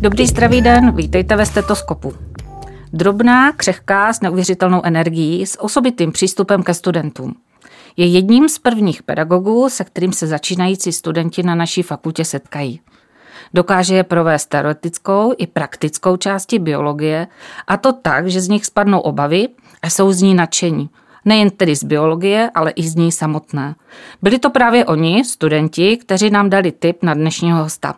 [0.00, 2.14] Dobrý zdravý den, vítejte ve stetoskopu.
[2.92, 7.34] Drobná, křehká, s neuvěřitelnou energií, s osobitým přístupem ke studentům.
[7.96, 12.80] Je jedním z prvních pedagogů, se kterým se začínající studenti na naší fakultě setkají.
[13.54, 17.26] Dokáže je provést teoretickou i praktickou části biologie,
[17.66, 19.48] a to tak, že z nich spadnou obavy
[19.82, 20.90] a jsou z ní nadšení.
[21.26, 23.74] Nejen tedy z biologie, ale i z ní samotné.
[24.22, 27.94] Byli to právě oni, studenti, kteří nám dali tip na dnešního hosta.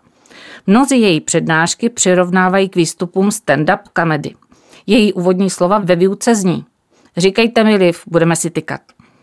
[0.66, 4.34] Mnozí její přednášky přirovnávají k výstupům stand-up comedy.
[4.86, 6.64] Její úvodní slova ve výuce zní.
[7.16, 8.80] Říkejte mi, Liv, budeme si tykat.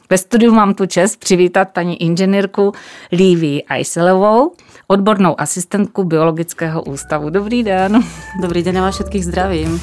[0.10, 2.72] Ve studiu mám tu čest přivítat paní inženýrku
[3.12, 4.52] Lívii Ajselovou,
[4.88, 7.30] odbornou asistentku Biologického ústavu.
[7.30, 8.04] Dobrý den.
[8.41, 9.82] Dobrý den, já vás všetkých zdravím.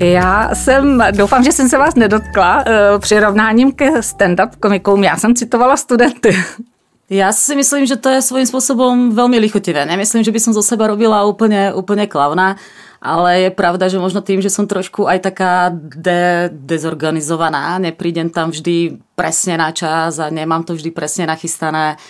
[0.00, 2.64] Já jsem, doufám, že jsem se vás nedotkla uh,
[2.98, 5.04] přirovnáním ke stand-up komikům.
[5.04, 6.36] Já jsem citovala studenty.
[7.12, 9.84] Ja si myslím, že to je svojím spôsobom veľmi lichotivé.
[9.84, 12.56] Nemyslím, že by som zo seba robila úplne, úplne klavna,
[13.04, 18.48] ale je pravda, že možno tým, že som trošku aj taká de- dezorganizovaná, neprídem tam
[18.48, 22.00] vždy presne na čas a nemám to vždy presne nachystané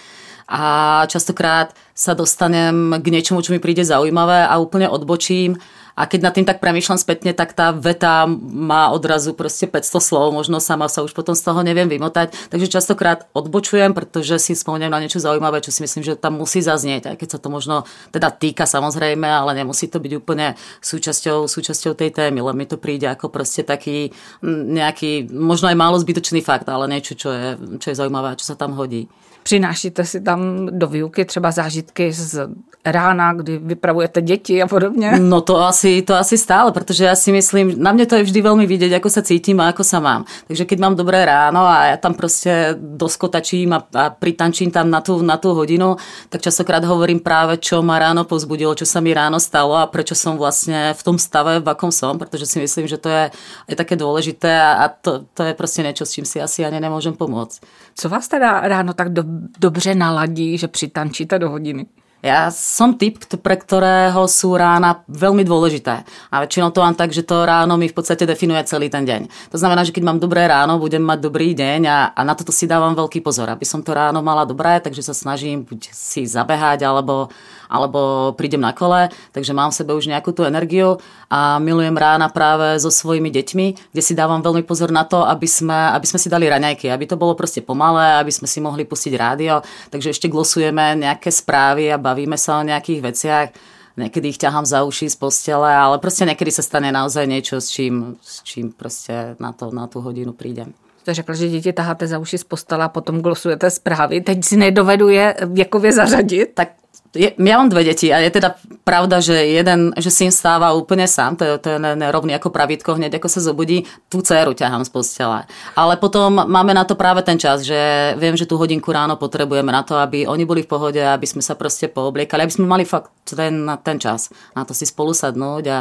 [0.48, 0.62] a
[1.08, 5.60] častokrát sa dostanem k niečomu, čo mi príde zaujímavé a úplne odbočím
[5.92, 10.32] a keď nad tým tak premýšľam spätne, tak tá veta má odrazu proste 500 slov,
[10.32, 12.48] možno sama sa už potom z toho neviem vymotať.
[12.48, 16.64] Takže častokrát odbočujem, pretože si spomeniem na niečo zaujímavé, čo si myslím, že tam musí
[16.64, 21.44] zaznieť, aj keď sa to možno teda týka samozrejme, ale nemusí to byť úplne súčasťou,
[21.44, 26.40] súčasťou tej témy, len mi to príde ako proste taký nejaký, možno aj málo zbytočný
[26.40, 29.12] fakt, ale niečo, čo je, čo je zaujímavé a čo sa tam hodí.
[29.42, 32.48] Přinášíte si tam do výuky třeba zážitky z
[32.84, 35.18] rána, kdy vypravujete děti a podobně?
[35.18, 38.42] No to asi, to asi stále, protože ja si myslím, na mne to je vždy
[38.42, 40.26] veľmi vidieť, ako sa cítim a ako sa mám.
[40.50, 44.98] Takže keď mám dobré ráno a ja tam proste doskotačím a, a pritančím tam na
[44.98, 45.94] tú, na tú hodinu,
[46.26, 50.18] tak častokrát hovorím práve, čo ma ráno pozbudilo, čo sa mi ráno stalo a prečo
[50.18, 53.30] som vlastne v tom stave, v akom som, pretože si myslím, že to je,
[53.70, 56.82] je také dôležité a, a to, to je proste niečo, s čím si asi ani
[56.82, 57.62] nemôžem pomôcť.
[57.94, 59.22] Co vás teda ráno tak do,
[59.58, 61.86] dobře naladí, že přitančíte do hodiny?
[62.22, 66.06] Ja som typ, pre ktorého sú rána veľmi dôležité.
[66.30, 69.50] A väčšinou to mám tak, že to ráno mi v podstate definuje celý ten deň.
[69.50, 72.54] To znamená, že keď mám dobré ráno, budem mať dobrý deň a, a na toto
[72.54, 73.50] si dávam veľký pozor.
[73.50, 77.26] Aby som to ráno mala dobré, takže sa snažím buď si zabehať alebo
[77.72, 81.00] alebo prídem na kole, takže mám v sebe už nejakú tú energiu
[81.32, 85.48] a milujem rána práve so svojimi deťmi, kde si dávam veľmi pozor na to, aby
[85.48, 88.84] sme, aby sme si dali raňajky, aby to bolo proste pomalé, aby sme si mohli
[88.84, 93.48] pustiť rádio, takže ešte glosujeme nejaké správy a bavíme sa o nejakých veciach
[93.96, 97.68] niekedy ich ťahám za uši z postele, ale proste niekedy sa stane naozaj niečo, s
[97.68, 100.72] čím, s čím proste na, to, na tú hodinu prídem.
[101.02, 104.20] Jste řekl, že děti taháte za uši z postela a potom glosujete zprávy.
[104.20, 106.50] Teď si nedovedu je věkově zařadit.
[106.54, 106.68] Tak
[107.12, 108.56] je, ja mám dve deti a je teda
[108.88, 112.96] pravda, že jeden, že syn stáva úplne sám, to je, to je nerovný ako pravidko,
[112.96, 115.44] hneď ako sa zobudí, tú dceru ťahám z postele.
[115.76, 119.68] Ale potom máme na to práve ten čas, že viem, že tú hodinku ráno potrebujeme
[119.68, 122.88] na to, aby oni boli v pohode, aby sme sa proste poobliekali, aby sme mali
[122.88, 125.80] fakt ten, ten čas na to si spolu sadnúť a,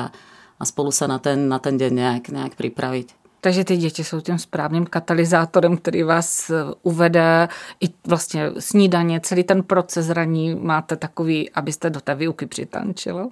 [0.59, 3.20] a spolu sa na ten, na ten deň nejak, nejak pripraviť.
[3.41, 6.53] Takže ty děti jsou tím správným katalyzátorem, který vás eh,
[6.83, 7.47] uvede
[7.81, 13.29] i vlastně snídaně, celý ten proces raní máte takový, abyste do té výuky přitančilo.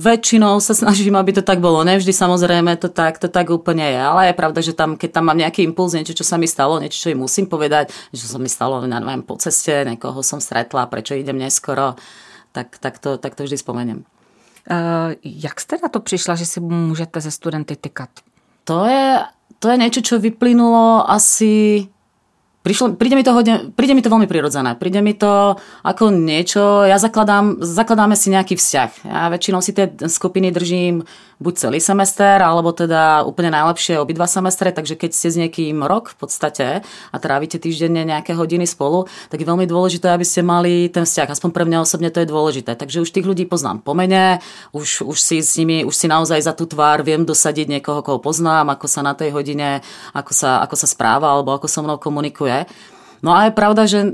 [0.00, 1.84] väčšinou sa snažím, aby to tak bolo.
[1.84, 5.28] Nevždy samozrejme to tak, to tak úplne je, ale je pravda, že tam, keď tam
[5.28, 8.40] mám nejaký impuls, niečo, čo sa mi stalo, niečo, čo im musím povedať, čo sa
[8.40, 12.00] mi stalo, neviem, po ceste, niekoho som stretla, prečo idem neskoro,
[12.56, 14.08] tak, tak, to, tak to vždy spomeniem.
[14.66, 18.08] Uh, jak jste na to přišla, že si můžete ze studenty tykat?
[18.66, 19.22] To je,
[19.62, 21.86] to je niečo, čo vyplynulo asi
[22.66, 24.74] Prišlo, príde, mi to hodne, príde mi to veľmi prirodzené.
[24.74, 25.54] Príde mi to
[25.86, 29.06] ako niečo, ja zakladám, zakladáme si nejaký vzťah.
[29.06, 31.06] Ja väčšinou si tie skupiny držím
[31.36, 36.16] buď celý semester, alebo teda úplne najlepšie obidva semestre, takže keď ste s niekým rok
[36.16, 40.88] v podstate a trávite týždenne nejaké hodiny spolu, tak je veľmi dôležité, aby ste mali
[40.88, 41.36] ten vzťah.
[41.36, 42.72] Aspoň pre mňa osobne to je dôležité.
[42.72, 44.40] Takže už tých ľudí poznám po mene,
[44.72, 48.16] už, už si s nimi, už si naozaj za tú tvár viem dosadiť niekoho, koho
[48.16, 49.84] poznám, ako sa na tej hodine,
[50.16, 52.64] ako sa, ako sa správa, alebo ako so mnou komunikuje.
[53.26, 54.06] No a je pravda, že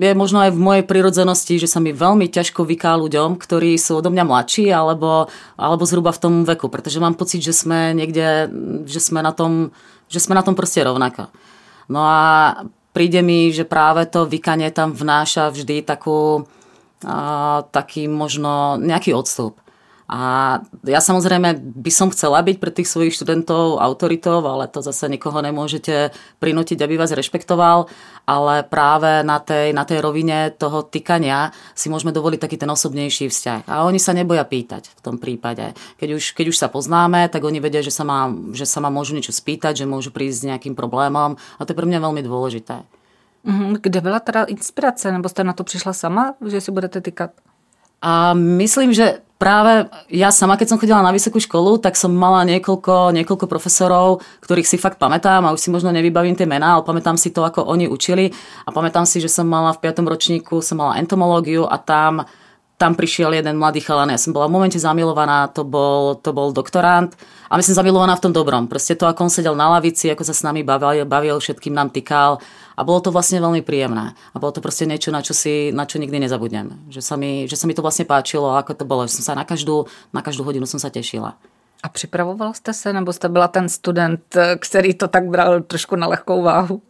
[0.00, 4.00] je možno aj v mojej prirodzenosti, že sa mi veľmi ťažko vyká ľuďom, ktorí sú
[4.00, 5.28] odo mňa mladší alebo,
[5.60, 8.48] alebo zhruba v tom veku, pretože mám pocit, že sme niekde,
[8.88, 9.68] že sme na tom,
[10.08, 11.28] že sme na tom proste rovnako.
[11.92, 12.56] No a
[12.96, 16.48] príde mi, že práve to vykanie tam vnáša vždy takú,
[17.04, 19.60] a, taký možno nejaký odstup.
[20.04, 25.08] A ja samozrejme by som chcela byť pre tých svojich študentov autoritou, ale to zase
[25.08, 26.12] nikoho nemôžete
[26.44, 27.88] prinútiť, aby vás rešpektoval,
[28.28, 33.32] ale práve na tej, na tej rovine toho týkania si môžeme dovoliť taký ten osobnejší
[33.32, 33.64] vzťah.
[33.64, 35.72] A oni sa neboja pýtať v tom prípade.
[35.96, 38.92] Keď už, keď už sa poznáme, tak oni vedia, že sa, má, že sa ma
[38.92, 42.20] môžu niečo spýtať, že môžu prísť s nejakým problémom a to je pre mňa veľmi
[42.20, 42.84] dôležité.
[43.44, 47.30] Mhm, kde byla teda inspirace, nebo jste na to přišla sama, že si budete týkat?
[48.04, 52.46] A myslím, že práve ja sama, keď som chodila na vysokú školu, tak som mala
[52.46, 56.86] niekoľko, niekoľko profesorov, ktorých si fakt pamätám a už si možno nevybavím tie mená, ale
[56.86, 58.30] pamätám si to, ako oni učili
[58.64, 60.06] a pamätám si, že som mala v 5.
[60.06, 62.24] ročníku, som mala entomológiu a tam
[62.84, 66.52] tam prišiel jeden mladý chalan, ja som bola v momente zamilovaná, to bol, to bol
[66.52, 67.16] doktorant
[67.48, 68.68] a myslím zamilovaná v tom dobrom.
[68.68, 71.88] Proste to, ako on sedel na lavici, ako sa s nami bavil, bavil všetkým nám
[71.88, 72.44] tykal
[72.76, 74.12] a bolo to vlastne veľmi príjemné.
[74.12, 76.92] A bolo to proste niečo, na čo, si, na čo nikdy nezabudnem.
[76.92, 79.08] Že sa, mi, že sa mi to vlastne páčilo, ako to bolo.
[79.08, 81.40] Že som sa na každú, na každú hodinu som sa tešila.
[81.84, 84.20] A připravoval jste se, nebo jste byla ten student,
[84.58, 86.80] který to tak bral trošku na lehkou váhu?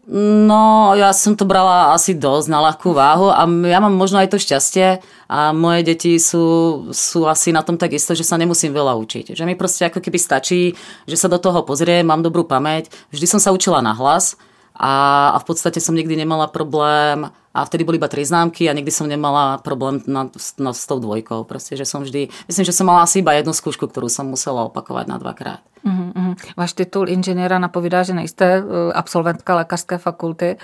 [0.47, 4.31] No, ja som to brala asi dosť na ľahkú váhu a ja mám možno aj
[4.31, 8.71] to šťastie a moje deti sú, sú asi na tom tak isto, že sa nemusím
[8.71, 9.35] veľa učiť.
[9.35, 10.79] Že mi proste ako keby stačí,
[11.11, 12.87] že sa do toho pozriem, mám dobrú pamäť.
[13.11, 14.39] Vždy som sa učila na hlas
[14.75, 18.75] a, a v podstate som nikdy nemala problém a vtedy boli iba tri známky a
[18.75, 20.27] nikdy som nemala problém na,
[20.59, 21.47] na, s tou dvojkou.
[21.47, 24.67] Proste, že som vždy, myslím, že som mala asi iba jednu skúšku, ktorú som musela
[24.67, 25.63] opakovať na dvakrát.
[25.85, 26.35] Uh-huh.
[26.59, 28.61] Váš titul inženýra napovídá, že nejste e,
[28.91, 30.57] absolventka lékařské fakulty.
[30.57, 30.59] E,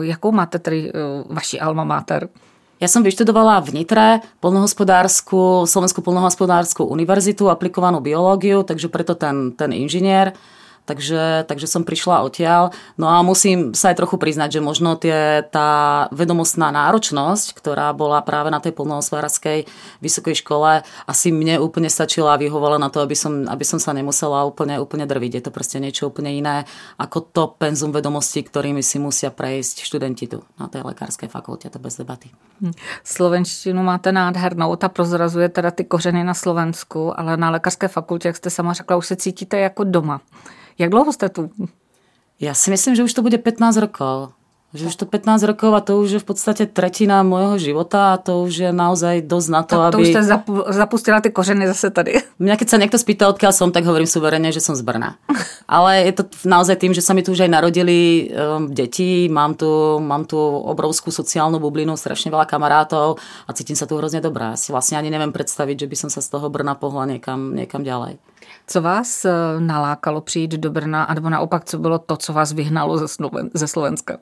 [0.00, 0.92] jakou máte tedy e,
[1.30, 2.32] vaši alma mater?
[2.82, 9.70] Ja som vyštudovala v Nitre polnohospodárskú, Slovenskú polnohospodárskú univerzitu, aplikovanú biológiu, takže preto ten, ten
[9.70, 10.34] inžinier.
[10.84, 12.76] Takže, takže som prišla odtiaľ.
[13.00, 18.20] No a musím sa aj trochu priznať, že možno tie, tá vedomostná náročnosť, ktorá bola
[18.20, 19.64] práve na tej polnohospodárskej
[20.04, 23.96] vysokej škole, asi mne úplne stačila a vyhovala na to, aby som, aby som sa
[23.96, 25.32] nemusela úplne, úplne drviť.
[25.40, 30.28] Je to proste niečo úplne iné ako to penzum vedomostí, ktorými si musia prejsť študenti
[30.28, 32.30] tu na tej lekárskej fakulte, to bez debaty.
[32.60, 32.76] Hm.
[33.04, 38.36] Slovenštinu máte nádhernou, ta prozrazuje teda ty kořeny na Slovensku, ale na lékařské fakultě, jak
[38.36, 40.20] jste sama řekla, už se cítíte jako doma.
[40.78, 41.50] Jak dlouho jste tu?
[42.42, 44.34] Ja si myslím, že už to bude 15 rokov.
[44.74, 48.18] Že už to 15 rokov a to už je v podstate tretina môjho života a
[48.18, 50.02] to už je naozaj dosť na to, tak to aby...
[50.02, 50.22] už ste
[50.74, 52.18] zapustila tie kořeny zase tady.
[52.42, 55.14] Mňa keď sa niekto spýta, odkiaľ som, tak hovorím suverene, že som z Brna.
[55.70, 59.54] Ale je to naozaj tým, že sa mi tu už aj narodili um, deti, mám
[59.54, 64.58] tu, mám tu obrovskú sociálnu bublinu, strašne veľa kamarátov a cítim sa tu hrozne dobrá.
[64.58, 67.86] Si vlastne ani neviem predstaviť, že by som sa z toho Brna pohla niekam, niekam
[67.86, 68.18] ďalej.
[68.66, 72.52] Co vás eh, nalákalo přijít do Brna, a nebo naopak, co bylo to, co vás
[72.52, 73.06] vyhnalo ze,
[73.54, 74.18] ze Slovenska?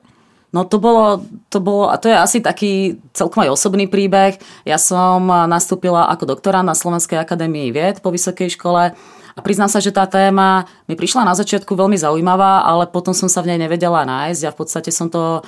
[0.53, 4.37] No to bolo, to bolo, a to je asi taký celkom aj osobný príbeh.
[4.69, 8.93] Ja som nastúpila ako doktora na Slovenskej akadémii vied po vysokej škole
[9.33, 13.25] a priznám sa, že tá téma mi prišla na začiatku veľmi zaujímavá, ale potom som
[13.25, 15.41] sa v nej nevedela nájsť a v podstate som to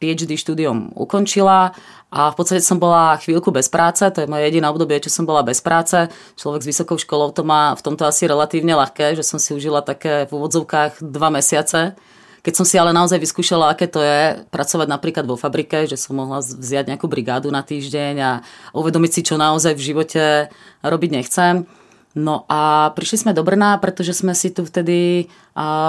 [0.00, 1.76] PhD štúdium ukončila
[2.12, 5.24] a v podstate som bola chvíľku bez práce, to je moje jediné obdobie, čo som
[5.24, 6.08] bola bez práce.
[6.36, 9.80] Človek s vysokou školou to má v tomto asi relatívne ľahké, že som si užila
[9.80, 11.96] také v úvodzovkách dva mesiace
[12.42, 16.18] keď som si ale naozaj vyskúšala, aké to je pracovať napríklad vo fabrike, že som
[16.18, 18.32] mohla vziať nejakú brigádu na týždeň a
[18.74, 20.50] uvedomiť si, čo naozaj v živote
[20.82, 21.70] robiť nechcem.
[22.12, 25.32] No a prišli sme do Brna, pretože sme si tu vtedy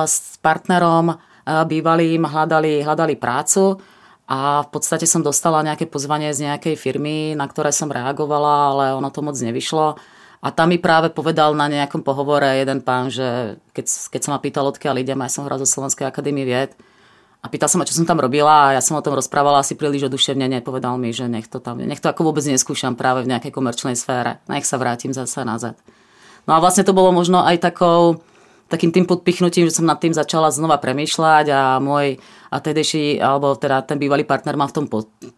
[0.08, 3.84] s partnerom bývalým hľadali, hľadali prácu
[4.24, 8.86] a v podstate som dostala nejaké pozvanie z nejakej firmy, na ktoré som reagovala, ale
[8.96, 10.00] ono to moc nevyšlo.
[10.44, 14.39] A tam mi práve povedal na nejakom pohovore jeden pán, že keď, keď sa ma
[14.39, 16.72] pýtal, odkiaľ idem, ja som hral zo Slovenskej akadémie vied,
[17.44, 19.75] a pýtal som ma, čo som tam robila a ja som o tom rozprávala asi
[19.75, 23.36] príliš oduševne, nepovedal mi, že nech to tam, nech to ako vôbec neskúšam práve v
[23.36, 24.39] nejakej komerčnej sfére.
[24.48, 25.75] Nech sa vrátim zase nazad.
[26.47, 28.19] No a vlastne to bolo možno aj takou,
[28.67, 32.19] takým tým podpichnutím, že som nad tým začala znova premýšľať a môj
[32.53, 34.85] a tedejší, alebo teda ten bývalý partner ma v tom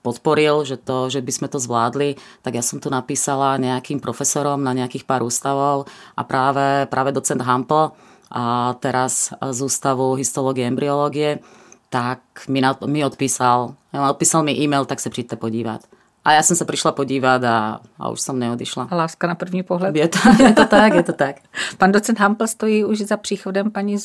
[0.03, 4.59] podporil, že, to, že by sme to zvládli, tak ja som tu napísala nejakým profesorom
[4.59, 5.87] na nejakých pár ústavov
[6.19, 7.95] a práve, práve docent Hampel
[8.27, 11.39] a teraz z Ústavu histológie embryológie,
[11.87, 12.19] tak
[12.51, 12.59] mi,
[12.91, 15.94] mi odpísal, odpísal mi e-mail, tak sa přijďte podívať.
[16.25, 18.89] A ja som sa prišla podívať a, a už som neodišla.
[18.89, 19.93] A láska na první pohled.
[19.93, 21.35] Je to, je to tak, je to tak.
[21.77, 23.97] Pan docent Hampel stojí už za příchodem paní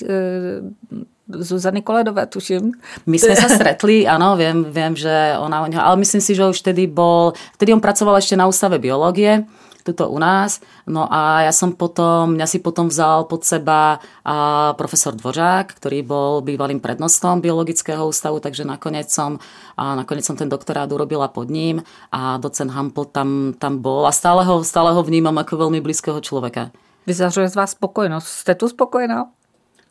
[1.31, 2.75] Zuzany Koledové, tuším.
[3.07, 6.43] My sme sa stretli, áno, viem, viem, že ona o neho, ale myslím si, že
[6.43, 9.47] už vtedy bol, vtedy on pracoval ešte na ústave biológie,
[9.83, 10.61] tuto u nás.
[10.87, 14.37] No a ja som potom, mňa si potom vzal pod seba a
[14.75, 19.41] profesor Dvořák, ktorý bol bývalým prednostom biologického ústavu, takže nakoniec som,
[19.77, 21.83] a nakoniec som ten doktorát urobila pod ním
[22.13, 26.21] a docen Hampl tam, tam bol a stále ho, stále ho vnímam ako veľmi blízkeho
[26.21, 26.71] človeka.
[27.09, 28.29] Vyzařuje z vás spokojnosť.
[28.29, 29.33] Ste tu spokojná?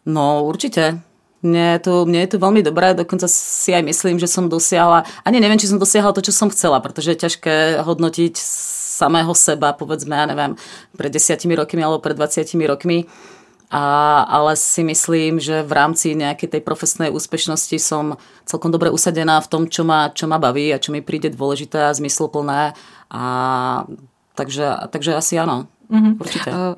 [0.06, 1.02] No určite.
[1.40, 5.08] Mne je, tu, mne je tu veľmi dobré, dokonca si aj myslím, že som dosiahla,
[5.24, 8.36] ani neviem, či som dosiahla to, čo som chcela, pretože je ťažké hodnotiť
[9.00, 10.60] samého seba, povedzme, ja neviem,
[11.00, 13.08] pred desiatimi rokmi alebo pred 20 rokmi.
[13.70, 19.38] A, ale si myslím, že v rámci nejakej tej profesnej úspešnosti som celkom dobre usadená
[19.46, 22.74] v tom, čo ma, čo ma baví a čo mi príde dôležité a zmysluplné.
[23.14, 23.24] A,
[24.34, 26.14] takže, takže asi áno, mm-hmm.
[26.18, 26.50] určite.
[26.50, 26.76] Uh...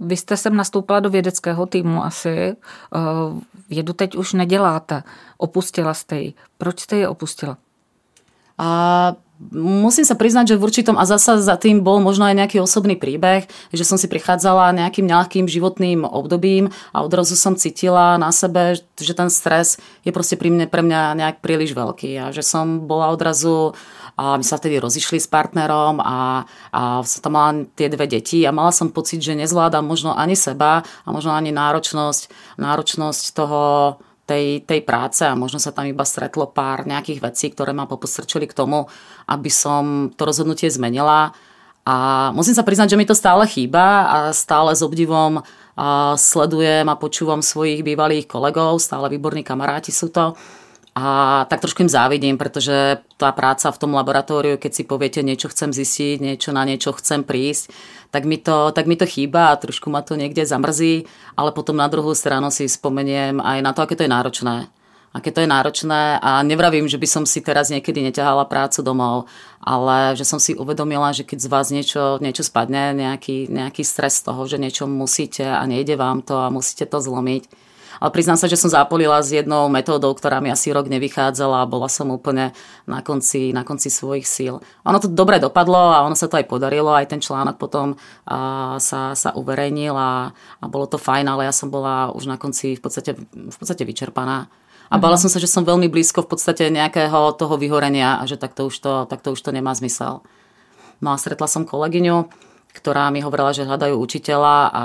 [0.00, 2.56] Vy jste sem nastoupila do vědeckého týmu asi.
[3.68, 5.02] Vědu teď už neděláte.
[5.38, 6.34] Opustila jste ji.
[6.58, 7.56] Proč jste ji opustila?
[8.58, 9.12] A
[9.52, 12.96] musím sa priznať, že v určitom, a zasa za tým bol možno aj nejaký osobný
[12.96, 18.80] príbeh, že som si prichádzala nejakým nejakým životným obdobím a odrazu som cítila na sebe,
[18.96, 19.76] že ten stres
[20.08, 23.76] je proste pri mne, pre mňa nejak príliš veľký a že som bola odrazu
[24.16, 28.48] a my sa vtedy rozišli s partnerom a, a som tam mala tie dve deti
[28.48, 33.96] a mala som pocit, že nezvládam možno ani seba a možno ani náročnosť, náročnosť toho,
[34.26, 38.50] tej, tej práce a možno sa tam iba stretlo pár nejakých vecí, ktoré ma popostrčili
[38.50, 38.90] k tomu,
[39.30, 41.30] aby som to rozhodnutie zmenila.
[41.86, 45.46] A musím sa priznať, že mi to stále chýba a stále s obdivom
[46.18, 50.34] sledujem a počúvam svojich bývalých kolegov, stále výborní kamaráti sú to
[50.96, 55.52] a tak trošku im závidím, pretože tá práca v tom laboratóriu, keď si poviete, niečo
[55.52, 57.68] chcem zistiť, niečo na niečo chcem prísť,
[58.08, 61.04] tak mi to, tak mi to chýba a trošku ma to niekde zamrzí,
[61.36, 64.72] ale potom na druhú stranu si spomeniem aj na to, aké to je náročné.
[65.12, 69.28] Aké to je náročné a nevravím, že by som si teraz niekedy neťahala prácu domov,
[69.60, 74.24] ale že som si uvedomila, že keď z vás niečo, niečo spadne, nejaký, nejaký stres
[74.24, 77.65] z toho, že niečo musíte a nejde vám to a musíte to zlomiť,
[78.00, 81.70] ale priznám sa, že som zapolila s jednou metódou, ktorá mi asi rok nevychádzala a
[81.70, 82.52] bola som úplne
[82.84, 84.60] na konci, na konci svojich síl.
[84.84, 87.96] Ono to dobre dopadlo a ono sa to aj podarilo, aj ten článok potom
[88.28, 92.36] a, sa, sa uverejnil a, a bolo to fajn, ale ja som bola už na
[92.36, 94.48] konci v podstate, v podstate vyčerpaná.
[94.86, 95.26] A bala mhm.
[95.26, 98.76] som sa, že som veľmi blízko v podstate nejakého toho vyhorenia a že takto už
[98.78, 100.22] to, takto už to nemá zmysel.
[101.02, 102.45] No a stretla som kolegyňu,
[102.76, 104.82] ktorá mi hovorila, že hľadajú učiteľa a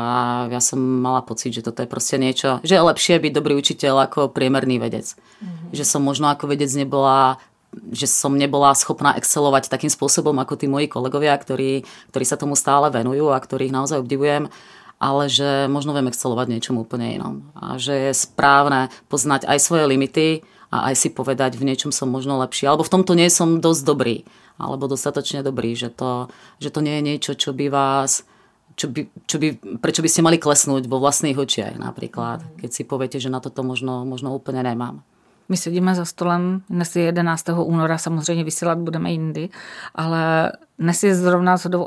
[0.47, 4.07] ja som mala pocit, že toto je proste niečo, že je lepšie byť dobrý učiteľ
[4.07, 5.11] ako priemerný vedec.
[5.11, 5.75] Mm-hmm.
[5.75, 7.35] Že som možno ako vedec nebola
[7.71, 12.59] že som nebola schopná excelovať takým spôsobom ako tí moji kolegovia, ktorí, ktorí sa tomu
[12.59, 14.51] stále venujú a ktorých naozaj obdivujem,
[14.99, 17.47] ale že možno viem excelovať niečom úplne inom.
[17.55, 22.07] A že je správne poznať aj svoje limity a aj si povedať, v niečom som
[22.07, 22.65] možno lepší.
[22.65, 24.17] Alebo v tomto nie som dosť dobrý
[24.61, 26.29] alebo dostatočne dobrý, že to,
[26.61, 28.23] že to nie je niečo, čo by vás
[28.71, 29.47] čo by, čo by,
[29.83, 33.67] prečo by ste mali klesnúť vo vlastných očiach napríklad, keď si poviete, že na toto
[33.67, 35.03] možno, možno úplne nemám.
[35.51, 37.49] My sedíme za stolem, dnes je 11.
[37.49, 39.49] února, samozřejmě vysílat budeme jindy,
[39.95, 41.85] ale dnes je zrovna zhodou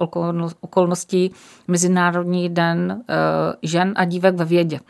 [0.61, 1.33] okolností
[1.69, 3.14] Mezinárodní den eh,
[3.62, 4.81] žen a dívek ve vědě.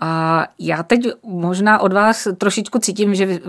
[0.00, 3.40] A já teď možná od vás trošičku cítím, že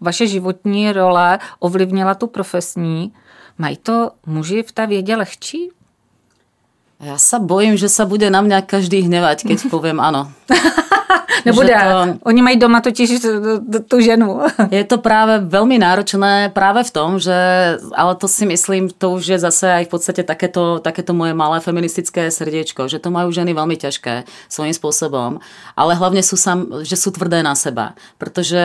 [0.00, 3.12] vaše životní role ovlivnila tu profesní.
[3.58, 5.70] Mají to muži v té vědě lehčí?
[7.02, 10.32] Ja sa bojím, že sa bude na mňa každý hnevať, keď poviem áno.
[11.44, 11.74] Nebude.
[11.74, 13.20] To, oni mají doma totiž
[13.88, 14.40] tú ženu.
[14.70, 17.34] je to práve veľmi náročné práve v tom, že,
[17.92, 21.60] ale to si myslím, to už je zase aj v podstate takéto, takéto moje malé
[21.60, 25.42] feministické srdiečko, že to majú ženy veľmi ťažké svojím spôsobom,
[25.76, 28.62] ale hlavne sú sam, že sú tvrdé na seba, pretože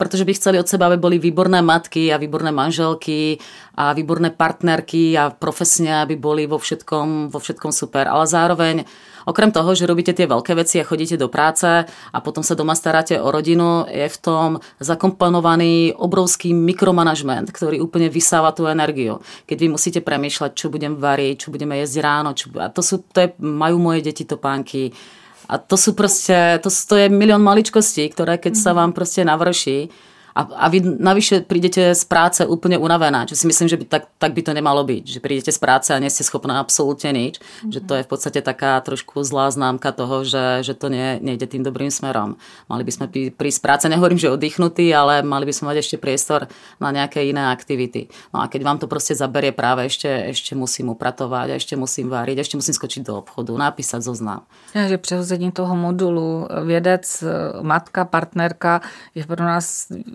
[0.00, 3.36] pretože by chceli od seba, aby boli výborné matky a výborné manželky
[3.76, 8.08] a výborné partnerky a profesne, aby boli vo všetkom, vo všetkom super.
[8.08, 8.88] Ale zároveň
[9.30, 12.74] Okrem toho, že robíte tie veľké veci a chodíte do práce a potom sa doma
[12.74, 19.22] staráte o rodinu, je v tom zakomponovaný obrovský mikromanažment, ktorý úplne vysáva tú energiu.
[19.46, 23.06] Keď vy musíte premýšľať, čo budem variť, čo budeme jesť ráno, čo, a to, sú,
[23.06, 24.90] to je, majú moje deti topánky.
[25.46, 28.76] A to sú proste, to, to je milión maličkostí, ktoré keď sa mhm.
[28.82, 29.94] vám proste navrší,
[30.34, 34.02] A, a vy navyše prídete z práce úplne unavená, čo si myslím, že by, tak,
[34.18, 35.04] tak by to nemalo byť.
[35.06, 37.38] Že prídete z práce a nie ste schopná absolútne nič.
[37.40, 37.72] Mm-hmm.
[37.72, 41.46] Že to je v podstate taká trošku zlá známka toho, že, že to nie, nejde
[41.50, 42.38] tým dobrým smerom.
[42.70, 45.96] Mali by sme prísť z práce, nehovorím, že oddychnutí, ale mali by sme mať ešte
[45.98, 46.46] priestor
[46.78, 48.08] na nejaké iné aktivity.
[48.30, 52.40] No a keď vám to proste zaberie práve, ešte, ešte musím upratovať, ešte musím váriť,
[52.40, 54.46] ešte musím skočiť do obchodu, napísať zoznam.
[54.72, 57.24] Ja, že přehození toho modulu vědec,
[57.62, 58.80] matka, partnerka
[59.14, 59.92] je pro nás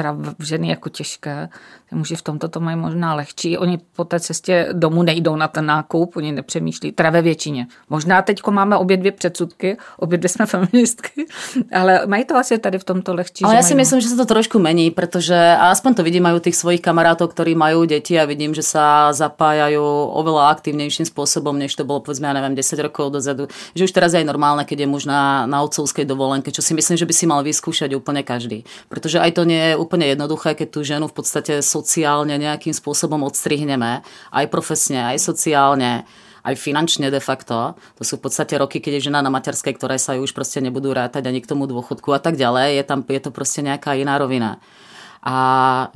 [0.00, 1.48] teda ženy jako těžké.
[1.90, 3.58] Ty muži v tomto to mají možná lehčí.
[3.58, 7.66] Oni po té cestě domů nejdou na ten nákup, oni nepřemýšlí, teda ve většině.
[7.90, 11.26] Možná teď máme obě dvě předsudky, obě dvě jsme feministky,
[11.72, 13.44] ale mají to asi tady v tomto lehčí.
[13.44, 16.56] Ale ja si myslím, že sa to trošku mení, pretože aspoň to vidím, majú tých
[16.56, 19.82] svojich kamarátov, ktorí majú deti a vidím, že sa zapájajú
[20.14, 23.50] oveľa aktívnejším spôsobom, než to bolo povedzme, ja neviem, 10 rokov dozadu.
[23.74, 26.72] Že už teraz je aj normálne, keď je muž na, na otcovskej dovolenke, čo si
[26.72, 28.62] myslím, že by si mal vyskúšať úplne každý.
[28.86, 33.26] Pretože aj to nie je úplne jednoduché, keď tú ženu v podstate sociálne nejakým spôsobom
[33.26, 36.06] odstrihneme, aj profesne, aj sociálne,
[36.46, 37.74] aj finančne de facto.
[37.98, 40.62] To sú v podstate roky, keď je žena na materskej, ktoré sa ju už proste
[40.62, 42.78] nebudú rátať ani k tomu dôchodku a tak ďalej.
[42.78, 44.62] Je, tam, je to proste nejaká iná rovina.
[45.26, 45.34] A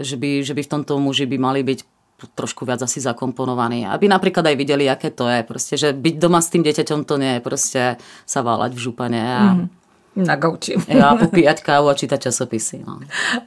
[0.02, 1.94] že by, že by v tomto muži by mali byť
[2.34, 3.86] trošku viac asi zakomponovaní.
[3.86, 5.46] Aby napríklad aj videli, aké to je.
[5.46, 7.82] Proste, že byť doma s tým dieťaťom to nie je proste
[8.26, 9.83] sa váľať v župane a mm-hmm
[10.16, 10.74] na gauči.
[10.88, 12.84] Já popíjať kávu a čítat časopisy.
[12.86, 12.98] No.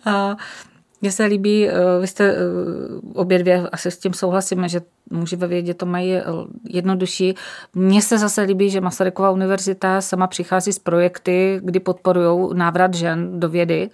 [0.06, 0.38] A
[1.02, 2.38] mně se líbí, eh, vy jste eh,
[3.14, 4.82] obě dvě, asi s tím souhlasíme, že
[5.12, 6.24] muži ve vědě to mají eh,
[6.70, 7.36] jednodušší.
[7.74, 13.40] Mně se zase líbí, že Masarykova univerzita sama přichází s projekty, kdy podporují návrat žen
[13.40, 13.90] do vědy.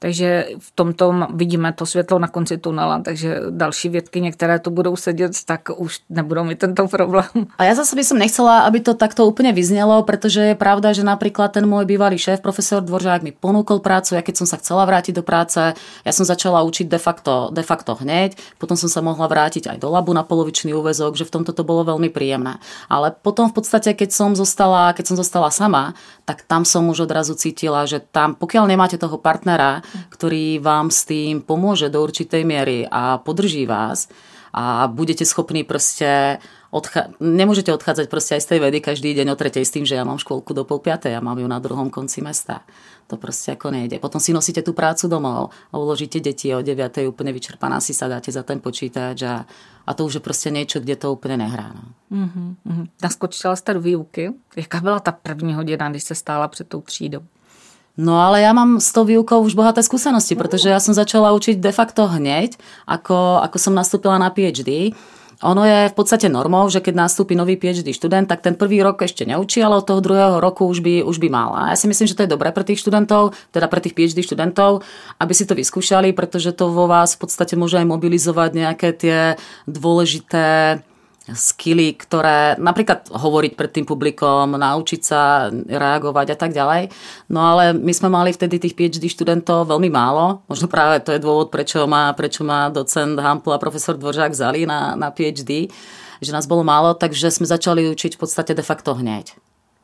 [0.00, 4.96] Takže v tomto vidíme to světlo na konci tunela, takže další vědky, některé tu budou
[4.96, 7.28] sedět, tak už nebudou mít tento problém.
[7.60, 11.04] A ja zase by som nechcela, aby to takto úplne vyznelo, pretože je pravda, že
[11.04, 14.88] napríklad ten môj bývalý šéf, profesor Dvoržák, mi ponúkol prácu, ja keď som sa chcela
[14.88, 19.04] vrátiť do práce, ja som začala učiť de facto, de facto hneď, potom som sa
[19.04, 22.56] mohla vrátiť aj do labu na polovičný úvezok, že v tomto to bolo veľmi príjemné.
[22.88, 25.92] Ale potom v podstate, keď som zostala, keď som zostala sama,
[26.24, 31.04] tak tam som už odrazu cítila, že tam, pokiaľ nemáte toho partnera, ktorý vám s
[31.04, 34.08] tým pomôže do určitej miery a podrží vás
[34.52, 36.38] a budete schopní proste
[36.70, 39.98] odchá- nemôžete odchádzať proste aj z tej vedy každý deň o tretej s tým, že
[39.98, 42.62] ja mám škôlku do pol piatej a mám ju na druhom konci mesta.
[43.10, 43.98] To proste ako nejde.
[43.98, 47.10] Potom si nosíte tú prácu domov a uložíte deti o 9.
[47.10, 49.42] úplne vyčerpaná si sa dáte za ten počítač a,
[49.86, 51.74] a to už je proste niečo, kde to úplne nehrá.
[51.74, 51.90] No.
[52.14, 53.02] Mm-hmm.
[53.02, 54.30] Naskočila jste do výuky.
[54.56, 57.22] Jaká byla ta první hodina, když se stála před tou třídou?
[58.00, 61.60] No ale ja mám s tou výukou už bohaté skúsenosti, pretože ja som začala učiť
[61.60, 62.56] de facto hneď,
[62.88, 64.96] ako, ako som nastúpila na PhD.
[65.44, 69.04] Ono je v podstate normou, že keď nastúpi nový PhD študent, tak ten prvý rok
[69.04, 71.52] ešte neučí, ale od toho druhého roku už by, už by mal.
[71.52, 74.24] A ja si myslím, že to je dobré pre tých študentov, teda pre tých PhD
[74.24, 74.80] študentov,
[75.20, 79.18] aby si to vyskúšali, pretože to vo vás v podstate môže aj mobilizovať nejaké tie
[79.68, 80.80] dôležité
[81.34, 86.90] skily, ktoré napríklad hovoriť pred tým publikom, naučiť sa reagovať a tak ďalej.
[87.30, 90.42] No ale my sme mali vtedy tých PhD študentov veľmi málo.
[90.46, 94.66] Možno práve to je dôvod, prečo ma, prečo ma docent Hampl a profesor Dvoržák vzali
[94.66, 95.70] na, na PhD,
[96.20, 99.34] že nás bolo málo, takže sme začali učiť v podstate de facto hneď.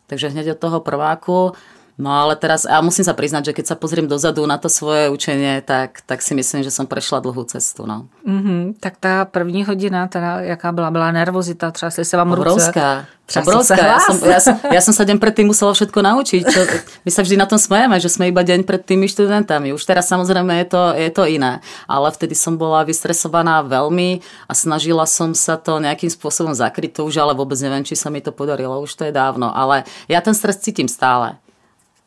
[0.06, 1.56] Takže hneď od toho prváku
[1.96, 5.08] No ale teraz, a musím sa priznať, že keď sa pozriem dozadu na to svoje
[5.08, 7.88] učenie, tak, tak si myslím, že som prešla dlhú cestu.
[7.88, 8.12] No.
[8.28, 10.92] Mm-hmm, tak tá první hodina, teda jaká byla?
[10.92, 13.08] Byla nervozita, třásli sa vám Obrovská.
[13.24, 13.40] ruce?
[13.40, 13.80] Obrovská.
[13.80, 16.42] Ja som, ja, som, ja som sa deň predtým musela všetko naučiť.
[16.46, 16.60] Čo,
[17.02, 19.72] my sa vždy na tom smejeme, že sme iba deň pred tými študentami.
[19.72, 21.64] Už teraz samozrejme je to, je to iné.
[21.88, 27.00] Ale vtedy som bola vystresovaná veľmi a snažila som sa to nejakým spôsobom zakryť.
[27.00, 28.84] To už ale vôbec neviem, či sa mi to podarilo.
[28.84, 29.48] Už to je dávno.
[29.50, 31.40] Ale ja ten stres cítim stále.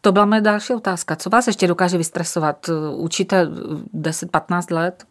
[0.01, 1.15] To byla moje další otázka.
[1.15, 2.69] Co vás ještě dokáže vystresovat?
[2.95, 3.47] Učíte
[3.93, 5.03] 10-15 let?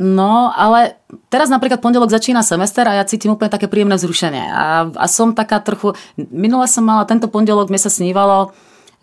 [0.00, 0.96] No, ale
[1.28, 4.48] teraz napríklad pondelok začína semester a ja cítim úplne také príjemné zrušenie.
[4.48, 5.92] A, a som taká trochu...
[6.16, 8.48] Minule som mala, tento pondelok mi sa snívalo,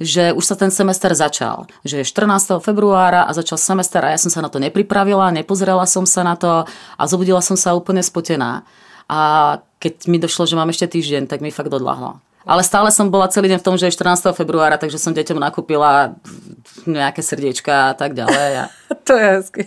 [0.01, 1.69] že už sa ten semester začal.
[1.85, 2.57] Že je 14.
[2.65, 6.33] februára a začal semester a ja som sa na to nepripravila, nepozrela som sa na
[6.33, 6.65] to
[6.97, 8.65] a zobudila som sa úplne spotená.
[9.05, 12.17] A keď mi došlo, že mám ešte týždeň, tak mi fakt odlahlo.
[12.47, 14.31] Ale stále som bola celý deň v tom, že je 14.
[14.31, 16.15] februára, takže som deťom nakúpila
[16.87, 18.51] nejaké srdiečka a tak ďalej.
[18.63, 18.65] A...
[19.07, 19.63] to je hezky.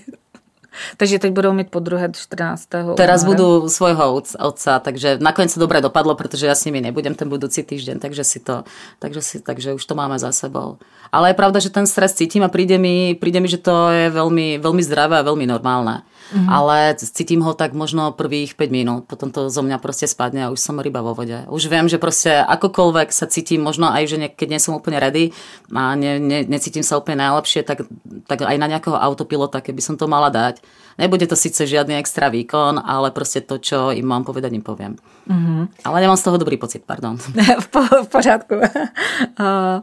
[0.97, 2.97] Takže teď budou mít po druhé 14.
[2.97, 7.29] Teraz budú svojho otca, takže nakoniec to dobre dopadlo, pretože ja s nimi nebudem ten
[7.29, 8.65] budúci týždeň, takže si to,
[8.99, 10.79] takže, si, takže už to máme za sebou.
[11.11, 14.07] Ale je pravda, že ten stres cítim a príde mi, príde mi že to je
[14.15, 16.07] veľmi, veľmi zdravé a veľmi normálne.
[16.31, 16.47] Mm-hmm.
[16.47, 20.53] Ale cítim ho tak možno prvých 5 minút, potom to zo mňa proste spadne a
[20.55, 21.35] už som ryba vo vode.
[21.51, 25.03] Už viem, že proste akokoľvek sa cítim, možno aj, že ne, keď nie som úplne
[25.03, 25.35] ready
[25.75, 27.83] a ne, ne, necítim sa úplne najlepšie, tak,
[28.31, 30.63] tak aj na nejakého autopilota, keby som to mala dať.
[30.99, 35.01] Nebude to síce žiadny extra výkon, ale proste to, čo im mám povedať, im poviem.
[35.25, 35.89] Mm-hmm.
[35.89, 37.17] Ale nemám z toho dobrý pocit, pardon.
[37.17, 38.55] v, po, v pořádku.
[39.41, 39.81] uh...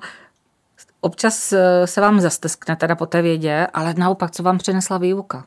[1.01, 5.45] Občas eh, se vám zasteskne teda po té vědě, ale naopak, co vám přinesla výuka?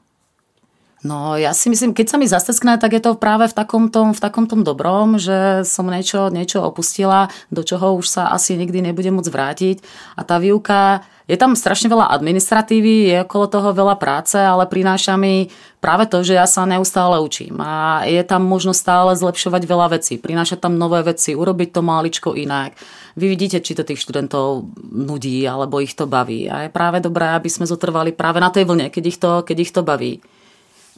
[1.00, 4.12] No ja si myslím, keď sa mi zasteskne, tak je to práve v takom tom,
[4.12, 8.84] v takom tom dobrom, že som niečo, niečo opustila, do čoho už sa asi nikdy
[8.84, 9.76] nebudem môcť vrátiť.
[10.20, 15.16] A tá výuka, je tam strašne veľa administratívy, je okolo toho veľa práce, ale prináša
[15.16, 15.48] mi
[15.80, 17.56] práve to, že ja sa neustále učím.
[17.64, 22.36] A je tam možno stále zlepšovať veľa vecí, prinášať tam nové veci, urobiť to máličko
[22.36, 22.76] inak.
[23.16, 26.44] Vy vidíte, či to tých študentov nudí, alebo ich to baví.
[26.44, 29.56] A je práve dobré, aby sme zotrvali práve na tej vlne, keď ich to, keď
[29.64, 30.20] ich to baví.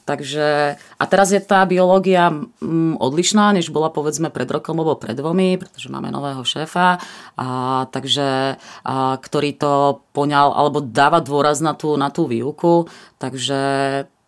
[0.02, 5.14] Takže, a teraz je tá biológia mm, odlišná, než bola povedzme pred rokom alebo pred
[5.14, 6.98] dvomi, pretože máme nového šéfa,
[7.38, 7.48] a,
[7.86, 12.90] takže, a, ktorý to poňal alebo dáva dôraz na tú, na tú výuku.
[13.22, 13.62] Takže,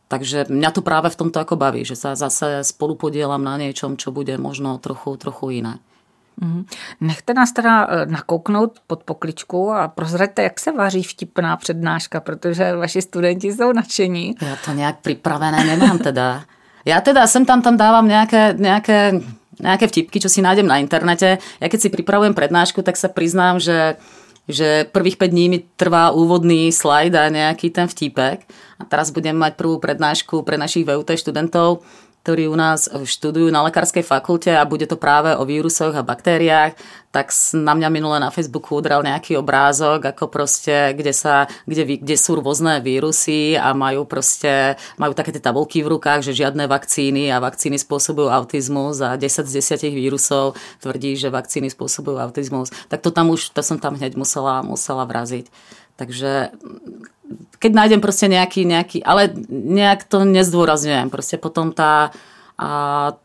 [0.07, 3.99] takže mňa to práve v tomto ako baví, že sa zase spolu podielam na niečom,
[3.99, 5.83] čo bude možno trochu, trochu iné.
[6.41, 6.67] Mhm.
[7.01, 12.77] Nechte nás teda eh, nakouknout pod pokličku a prozraďte, jak se vaří vtipná přednáška, protože
[12.77, 14.35] vaši studenti jsou nadšení.
[14.43, 16.43] Ja to nejak pripravené nemám teda.
[16.85, 19.25] Ja teda sem tam tam dávam nejaké, nejaké,
[19.57, 21.41] nejaké vtipky, čo si nájdem na internete.
[21.61, 23.97] Ja keď si pripravujem prednášku, tak sa priznám, že
[24.45, 28.45] že prvých 5 dní mi trvá úvodný slajd a nejaký ten vtipek.
[28.77, 31.81] A teraz budem mať prvú prednášku pre našich VUT študentov
[32.25, 36.73] ktorí u nás študujú na lekárskej fakulte a bude to práve o vírusoch a baktériách,
[37.13, 42.17] tak na mňa minule na Facebooku udral nejaký obrázok, ako proste, kde, sa, kde, kde
[42.17, 47.29] sú rôzne vírusy a majú proste, majú také tie tabulky v rukách, že žiadne vakcíny
[47.29, 52.73] a vakcíny spôsobujú autizmus a 10 z 10 vírusov tvrdí, že vakcíny spôsobujú autizmus.
[52.89, 55.53] Tak to tam už, to som tam hneď musela, musela vraziť.
[55.95, 56.51] Takže
[57.65, 61.09] keď nájdem proste nejaký, nejaký, ale nejak to nezdôrazňujem.
[61.09, 62.13] Proste potom tá,
[62.61, 62.69] a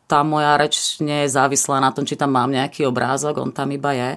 [0.07, 3.67] tá moja reč nie je závislá na tom, či tam mám nejaký obrázok, on tam
[3.75, 4.09] iba je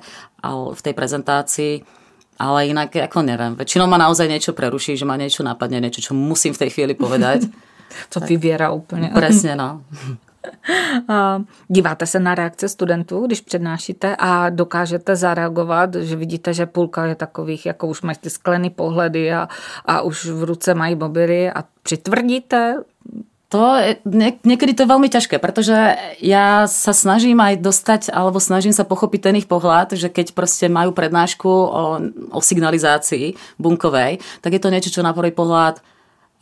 [0.42, 1.74] ale v tej prezentácii.
[2.42, 6.12] Ale inak, ako neviem, väčšinou ma naozaj niečo preruší, že ma niečo napadne, niečo, čo
[6.14, 7.46] musím v tej chvíli povedať.
[8.12, 9.10] to vybiera úplne.
[9.14, 9.82] Presne, no.
[11.68, 17.14] Díváte se na reakce studentů, když přednášíte a dokážete zareagovat, že vidíte, že půlka je
[17.14, 19.48] takových, jako už mají ty sklený pohledy a,
[19.84, 22.76] a už v ruce mají mobily a přitvrdíte?
[23.52, 25.76] To je, nie, niekedy to je veľmi ťažké, pretože
[26.24, 30.72] ja sa snažím aj dostať, alebo snažím sa pochopiť ten ich pohľad, že keď proste
[30.72, 31.84] majú prednášku o,
[32.32, 35.84] o signalizácii bunkovej, tak je to niečo, čo na prvý pohľad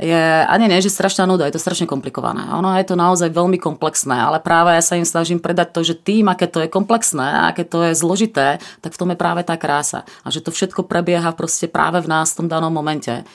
[0.01, 2.49] je ani nie, že strašná nuda, je to strašne komplikované.
[2.57, 6.01] Ono je to naozaj veľmi komplexné, ale práve ja sa im snažím predať to, že
[6.01, 9.45] tým, aké to je komplexné a aké to je zložité, tak v tom je práve
[9.45, 10.09] tá krása.
[10.25, 13.29] A že to všetko prebieha proste práve v nás v tom danom momente.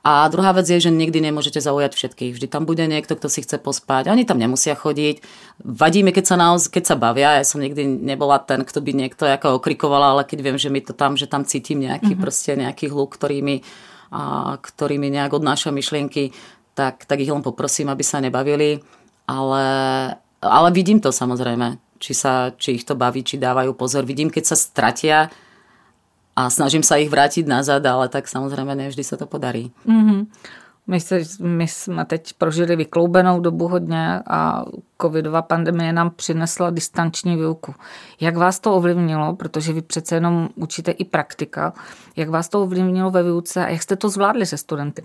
[0.00, 2.32] A druhá vec je, že nikdy nemôžete zaujať všetkých.
[2.32, 4.08] Vždy tam bude niekto, kto si chce pospať.
[4.08, 5.20] Oni tam nemusia chodiť.
[5.60, 7.36] Vadí mi, keď sa, naoz, keď sa bavia.
[7.36, 10.80] Ja som nikdy nebola ten, kto by niekto ako okrikovala, ale keď viem, že mi
[10.80, 12.24] to tam, že tam cítim nejaký, mm-hmm.
[12.24, 13.60] proste nejaký hluk, ktorý mi
[14.10, 16.34] a ktorými nejak odnáša myšlienky,
[16.74, 18.82] tak, tak ich len poprosím, aby sa nebavili.
[19.30, 19.64] Ale,
[20.42, 24.02] ale vidím to samozrejme, či, sa, či ich to baví, či dávajú pozor.
[24.02, 25.30] Vidím, keď sa stratia
[26.34, 29.70] a snažím sa ich vrátiť nazad, ale tak samozrejme nevždy sa to podarí.
[29.86, 30.20] Mm-hmm.
[30.90, 34.64] My, se, my jsme teď prožili vykloubenou dobu hodně a
[35.02, 37.74] covidová pandemie nám přinesla distanční výuku.
[38.20, 41.72] Jak vás to ovlivnilo, protože vy přece jenom učíte i praktika,
[42.16, 45.04] jak vás to ovlivnilo ve výuce a jak jste to zvládli se studenty?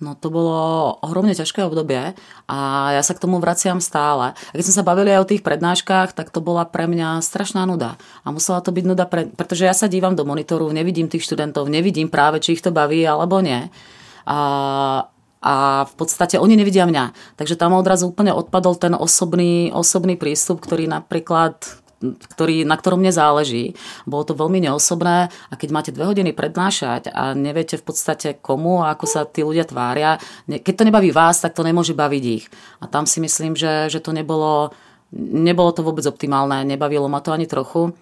[0.00, 2.58] No to bolo ohromne ťažké obdobie a
[2.90, 4.34] ja sa k tomu vraciam stále.
[4.34, 7.62] A keď sme sa bavili aj o tých prednáškach, tak to bola pre mňa strašná
[7.70, 7.94] nuda.
[8.26, 9.30] A musela to byť nuda, pre...
[9.30, 13.06] pretože ja sa dívam do monitoru, nevidím tých študentov, nevidím práve, či ich to baví
[13.06, 13.70] alebo nie
[14.26, 14.38] a,
[15.42, 15.54] a
[15.86, 17.36] v podstate oni nevidia mňa.
[17.38, 23.14] Takže tam odrazu úplne odpadol ten osobný, osobný prístup, ktorý napríklad ktorý, na ktorom mne
[23.14, 23.78] záleží.
[24.04, 28.82] Bolo to veľmi neosobné a keď máte dve hodiny prednášať a neviete v podstate komu
[28.82, 30.18] a ako sa tí ľudia tvária,
[30.50, 32.50] keď to nebaví vás, tak to nemôže baviť ich.
[32.82, 34.74] A tam si myslím, že, že to nebolo,
[35.14, 37.94] nebolo to vôbec optimálne, nebavilo ma to ani trochu.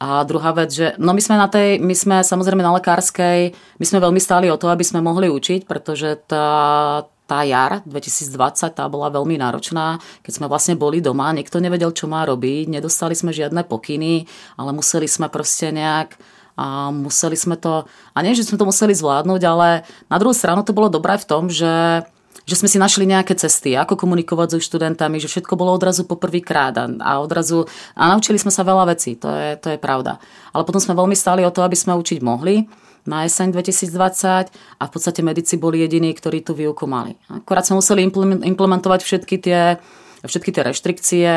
[0.00, 3.84] A druhá vec, že no my sme na tej, my sme samozrejme na lekárskej, my
[3.84, 8.32] sme veľmi stáli o to, aby sme mohli učiť, pretože tá, tá jar 2020
[8.72, 13.12] tá bola veľmi náročná, keď sme vlastne boli doma, nikto nevedel, čo má robiť, nedostali
[13.12, 14.24] sme žiadne pokyny,
[14.56, 16.16] ale museli sme proste nejak
[16.56, 17.84] a museli sme to,
[18.16, 21.28] a nie, že sme to museli zvládnuť, ale na druhú stranu to bolo dobré v
[21.28, 22.04] tom, že
[22.50, 26.74] že sme si našli nejaké cesty, ako komunikovať so študentami, že všetko bolo odrazu poprvýkrát
[26.74, 30.18] a, a odrazu a naučili sme sa veľa vecí, to je, to je pravda.
[30.50, 32.66] Ale potom sme veľmi stáli o to, aby sme učiť mohli
[33.06, 37.14] na jeseň 2020 a v podstate medici boli jediní, ktorí tú výuku mali.
[37.30, 38.02] Akorát sme museli
[38.42, 39.78] implementovať všetky tie,
[40.26, 41.30] všetky tie reštrikcie,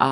[0.00, 0.10] a,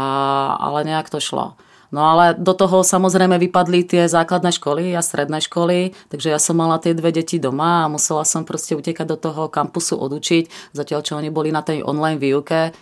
[0.60, 1.56] ale nejak to šlo.
[1.92, 6.56] No ale do toho samozrejme vypadli tie základné školy a stredné školy, takže ja som
[6.56, 11.04] mala tie dve deti doma a musela som proste utekať do toho kampusu odučiť, zatiaľ
[11.04, 12.72] čo oni boli na tej online výuke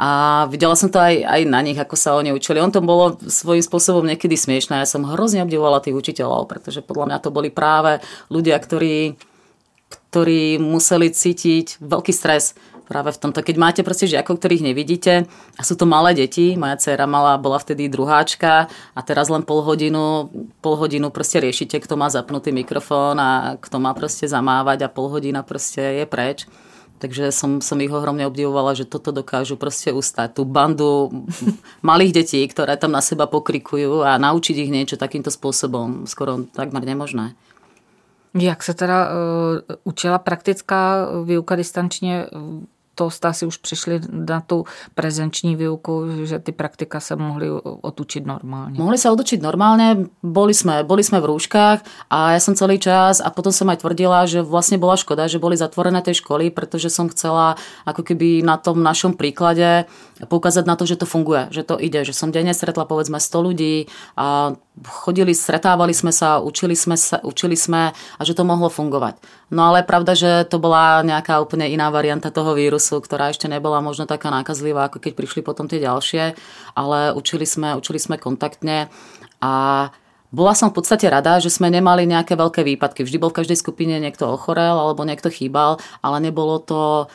[0.00, 0.10] a
[0.48, 2.56] videla som to aj, aj na nich, ako sa oni učili.
[2.56, 4.80] On to bolo svojím spôsobom niekedy smiešné.
[4.80, 8.00] Ja som hrozne obdivovala tých učiteľov, pretože podľa mňa to boli práve
[8.32, 9.20] ľudia, ktorí,
[10.08, 12.56] ktorí museli cítiť veľký stres
[12.90, 13.46] práve v tomto.
[13.46, 17.62] Keď máte proste žiakov, ktorých nevidíte a sú to malé deti, moja dcera mala, bola
[17.62, 20.26] vtedy druháčka a teraz len pol hodinu,
[20.58, 25.06] pol hodinu proste riešite, kto má zapnutý mikrofón a kto má proste zamávať a pol
[25.06, 26.50] hodina proste je preč
[27.00, 30.36] Takže som, som ich ohromne obdivovala, že toto dokážu proste ustať.
[30.36, 31.08] Tú bandu
[31.80, 36.04] malých detí, ktoré tam na seba pokrikujú a naučiť ich niečo takýmto spôsobom.
[36.04, 37.32] Skoro takmer nemožné.
[38.34, 39.10] Jak se teda uh,
[39.84, 42.26] učila praktická výuka distančně
[43.08, 48.76] to asi už přišli na tu prezenční výuku, že ty praktika se mohli otučiť normálne.
[48.76, 51.80] Mohli sa odučiť normálne, boli sme, boli sme v rúškach
[52.12, 55.40] a ja som celý čas a potom som aj tvrdila, že vlastne bola škoda, že
[55.40, 57.56] boli zatvorené tie školy, pretože som chcela
[57.88, 59.88] ako keby na tom našom príklade
[60.20, 63.46] poukázať na to, že to funguje, že to ide, že som denne stretla povedzme 100
[63.46, 68.72] ľudí a chodili, stretávali sme sa, učili sme, sa, učili sme a že to mohlo
[68.72, 69.20] fungovať.
[69.52, 73.84] No ale pravda, že to bola nejaká úplne iná varianta toho vírusu, ktorá ešte nebola
[73.84, 76.38] možno taká nákazlivá, ako keď prišli potom tie ďalšie,
[76.78, 78.88] ale učili sme, učili sme kontaktne
[79.44, 79.52] a
[80.30, 83.02] bola som v podstate rada, že sme nemali nejaké veľké výpadky.
[83.02, 87.10] Vždy bol v každej skupine niekto ochorel alebo niekto chýbal, ale nebolo to,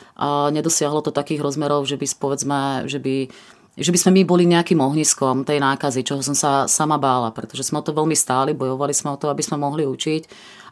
[0.52, 2.60] nedosiahlo to takých rozmerov, že by povedzme,
[2.92, 3.32] že by
[3.76, 7.68] že by sme my boli nejakým ohniskom tej nákazy, čoho som sa sama bála, pretože
[7.68, 10.24] sme o to veľmi stáli, bojovali sme o to, aby sme mohli učiť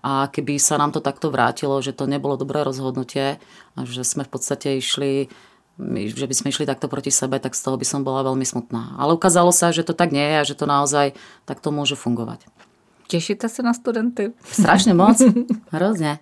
[0.07, 3.39] a keby sa nám to takto vrátilo, že to nebolo dobré rozhodnutie
[3.75, 5.27] a že sme v podstate išli
[6.13, 8.93] že by sme išli takto proti sebe, tak z toho by som bola veľmi smutná.
[8.93, 11.17] Ale ukázalo sa, že to tak nie je a že to naozaj
[11.49, 12.45] takto môže fungovať.
[13.09, 14.37] Tešíte sa na studenty?
[14.45, 15.17] Strašne moc.
[15.73, 16.21] Hrozne.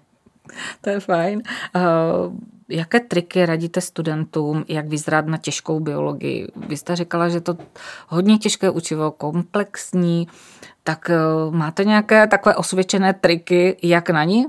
[0.81, 1.41] To je fajn.
[1.75, 2.33] Uh,
[2.71, 6.47] Jaké triky radíte studentům, jak vyzrát na těžkou biologii?
[6.67, 7.57] Vy jste říkala, že to
[8.07, 10.27] hodně těžké učivo, komplexní,
[10.83, 11.17] tak eh,
[11.49, 14.45] máte nějaké takové osvědčené triky, jak na ní?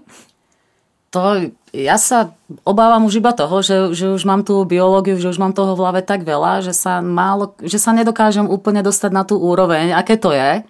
[1.12, 1.36] To
[1.76, 2.32] ja sa
[2.64, 5.84] obávam už iba toho, že, že už mám tú biológiu, že už mám toho v
[5.84, 10.16] hlave tak veľa, že sa, málo, že sa nedokážem úplne dostať na tú úroveň, aké
[10.16, 10.64] to je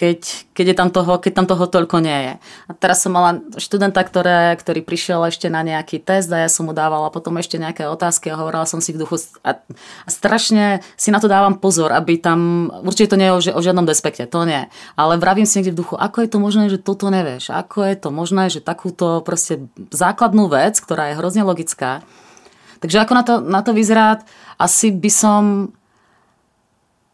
[0.00, 2.34] keď, keď, je tam toho, keď tam toho toľko nie je.
[2.40, 6.64] A teraz som mala študenta, ktoré, ktorý prišiel ešte na nejaký test a ja som
[6.64, 10.80] mu dávala potom ešte nejaké otázky a hovorila som si v duchu a, a strašne
[10.96, 14.24] si na to dávam pozor, aby tam, určite to nie je o, o žiadnom despekte,
[14.24, 14.72] to nie.
[14.96, 17.52] Ale vravím si niekde v duchu, ako je to možné, že toto nevieš?
[17.52, 22.00] Ako je to možné, že takúto proste základnú vec, ktorá je hrozne logická,
[22.80, 24.24] Takže ako na to, na to vyzerá,
[24.56, 25.68] asi by som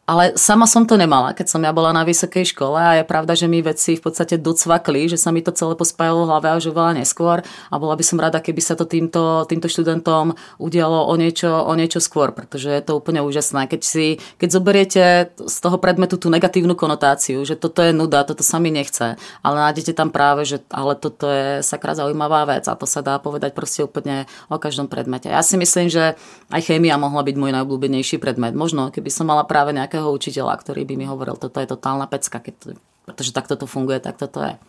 [0.07, 3.35] ale sama som to nemala, keď som ja bola na vysokej škole a je pravda,
[3.35, 6.71] že mi veci v podstate docvakli, že sa mi to celé pospájalo v hlave až
[6.71, 11.15] veľa neskôr a bola by som rada, keby sa to týmto, týmto študentom udialo o
[11.19, 13.67] niečo, o niečo skôr, pretože je to úplne úžasné.
[13.67, 15.05] Keď, si, keď zoberiete
[15.43, 19.57] z toho predmetu tú negatívnu konotáciu, že toto je nuda, toto sa mi nechce, ale
[19.59, 23.59] nájdete tam práve, že ale toto je sakra zaujímavá vec a to sa dá povedať
[23.59, 25.35] proste úplne o každom predmete.
[25.35, 26.15] Ja si myslím, že
[26.55, 28.55] aj chémia mohla byť môj najobľúbenejší predmet.
[28.55, 32.05] Možno, keby som mala práve nejaké nejakého učiteľa, ktorý by mi hovoril, toto je totálna
[32.05, 32.69] pecka, keď to,
[33.09, 34.61] pretože takto to funguje, tak toto je.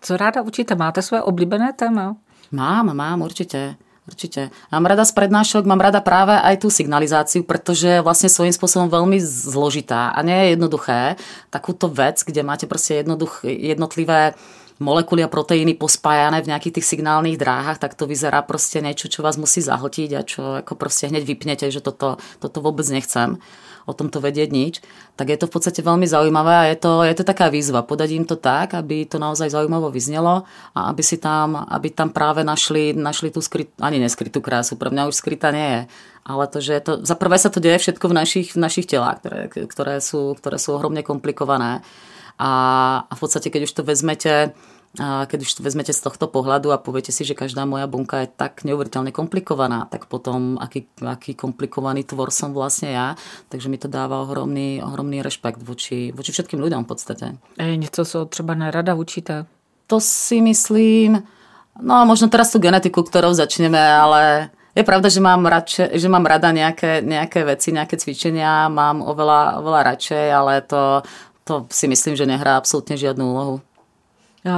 [0.00, 0.72] Co ráda učíte?
[0.72, 2.16] Máte svoje oblíbené téma?
[2.48, 3.76] Mám, mám, určite.
[4.02, 4.50] Určite.
[4.74, 9.22] Mám rada z prednášok, mám rada práve aj tú signalizáciu, pretože vlastne svojím spôsobom veľmi
[9.22, 11.14] zložitá a nie je jednoduché.
[11.54, 12.98] Takúto vec, kde máte proste
[13.46, 14.34] jednotlivé
[14.82, 19.22] molekuly a proteíny pospájané v nejakých tých signálnych dráhach, tak to vyzerá proste niečo, čo
[19.22, 23.38] vás musí zahltiť a čo ako proste hneď vypnete, že toto, toto vôbec nechcem
[23.86, 24.74] o tomto vedieť nič,
[25.18, 28.08] tak je to v podstate veľmi zaujímavé a je to, je to taká výzva podať
[28.14, 32.46] im to tak, aby to naozaj zaujímavo vyznelo a aby si tam, aby tam práve
[32.46, 35.82] našli, našli tú skryt, ani neskrytú krásu, pre mňa už skrytá nie je,
[36.22, 39.18] ale to, že to, za prvé sa to deje všetko v našich, v našich telách,
[39.22, 41.82] ktoré, ktoré, sú, ktoré sú ohromne komplikované
[42.38, 42.52] a,
[43.06, 44.54] a v podstate, keď už to vezmete
[45.00, 48.28] A keď už vezmete z tohto pohľadu a poviete si, že každá moja bunka je
[48.28, 53.16] tak neuveriteľne komplikovaná, tak potom aký, aký komplikovaný tvor som vlastne ja.
[53.48, 57.26] Takže mi to dáva ohromný, ohromný rešpekt voči, voči všetkým ľuďom v podstate.
[57.56, 59.46] Je něco, co třeba nerada učíte?
[59.86, 61.22] To si myslím,
[61.80, 66.24] no možno teraz tú genetiku, ktorou začneme, ale je pravda, že mám, radšej, že mám
[66.24, 71.04] rada nejaké, nejaké veci, nejaké cvičenia, mám oveľa, oveľa radšej, ale to,
[71.44, 73.60] to si myslím, že nehrá absolútne žiadnu úlohu.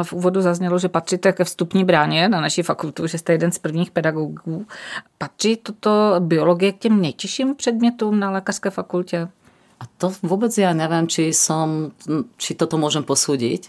[0.03, 3.59] V úvodu zaznělo, že patříte ke vstupní bráně na naší fakultu, že jste jeden z
[3.59, 4.67] prvních pedagogů.
[5.19, 9.29] Patří toto biologie k těm nejtěžším předmětům na lékařské fakultě?
[9.81, 11.93] A to vôbec ja neviem, či, som,
[12.41, 13.69] či toto môžem posúdiť.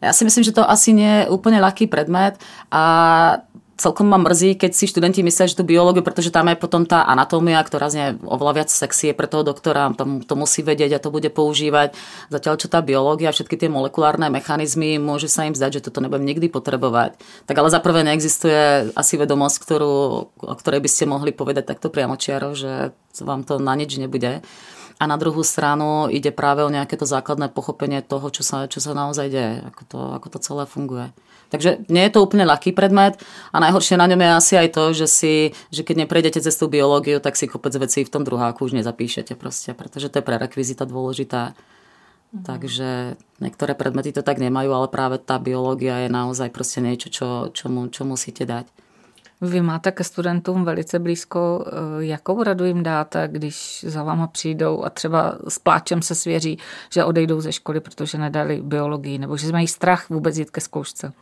[0.00, 2.40] Ja si myslím, že to asi nie je úplne ľahký predmet
[2.72, 2.84] a
[3.82, 7.02] celkom ma mrzí, keď si študenti myslia, že tú biológiu, pretože tam je potom tá
[7.02, 11.10] anatómia, ktorá znie oveľa viac sexy pre toho doktora, to, to musí vedieť a to
[11.10, 11.98] bude používať.
[12.30, 16.22] Zatiaľ, čo tá biológia, všetky tie molekulárne mechanizmy, môže sa im zdať, že toto nebudem
[16.22, 17.18] nikdy potrebovať.
[17.50, 19.94] Tak ale za neexistuje asi vedomosť, ktorú,
[20.30, 24.46] o ktorej by ste mohli povedať takto priamočiaro, že vám to na nič nebude
[25.02, 28.78] a na druhú stranu ide práve o nejaké to základné pochopenie toho, čo sa, čo
[28.78, 31.10] sa naozaj deje, ako to, ako to celé funguje.
[31.50, 33.18] Takže nie je to úplne ľahký predmet
[33.50, 35.34] a najhoršie na ňom je asi aj to, že, si,
[35.74, 39.34] že keď neprejdete cez tú biológiu, tak si kopec vecí v tom druháku už nezapíšete
[39.34, 41.58] proste, pretože to je prerekvizita dôležitá.
[42.30, 42.46] Mhm.
[42.46, 42.88] Takže
[43.42, 47.66] niektoré predmety to tak nemajú, ale práve tá biológia je naozaj proste niečo, čo, čo,
[47.66, 48.70] mu, čo musíte dať.
[49.42, 51.64] Vy máte ke studentům velice blízko.
[51.66, 56.58] Eh, jakou radu jim dáte, když za váma přijdou a třeba s pláčem se svěří,
[56.90, 61.12] že odejdou ze školy, protože nedali biologii, nebo že mají strach vůbec jít ke zkoušce?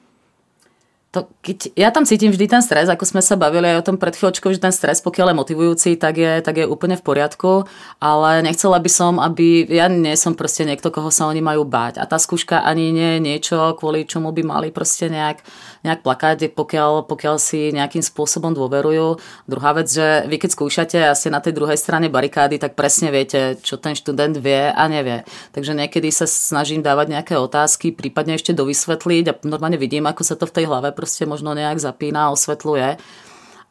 [1.11, 3.99] To, keď, ja tam cítim vždy ten stres, ako sme sa bavili aj o tom
[3.99, 7.67] pred chvíľočkou, že ten stres, pokiaľ je motivujúci, tak je, tak je úplne v poriadku,
[7.99, 11.99] ale nechcela by som, aby, ja nie som proste niekto, koho sa oni majú báť
[11.99, 15.43] a tá skúška ani nie je niečo, kvôli čomu by mali proste nejak,
[15.83, 19.19] nejak plakať, pokiaľ, pokiaľ si nejakým spôsobom dôverujú.
[19.51, 23.11] Druhá vec, že vy keď skúšate a ste na tej druhej strane barikády, tak presne
[23.11, 25.27] viete, čo ten študent vie a nevie.
[25.51, 30.39] Takže niekedy sa snažím dávať nejaké otázky, prípadne ešte dovysvetliť a normálne vidím, ako sa
[30.39, 33.01] to v tej hlave proste možno nejak zapína, osvetľuje.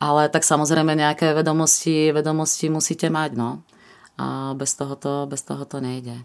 [0.01, 3.61] Ale tak samozrejme nejaké vedomosti, vedomosti musíte mať, no.
[4.17, 6.17] A bez toho to, bez toho to nejde.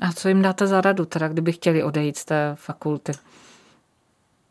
[0.00, 3.12] A co jim dáte za radu, teda, kdyby chtěli odejít z té fakulty?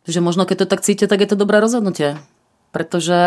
[0.07, 2.13] Že možno keď to tak cítia, tak je to dobré rozhodnutie.
[2.69, 3.17] Pretože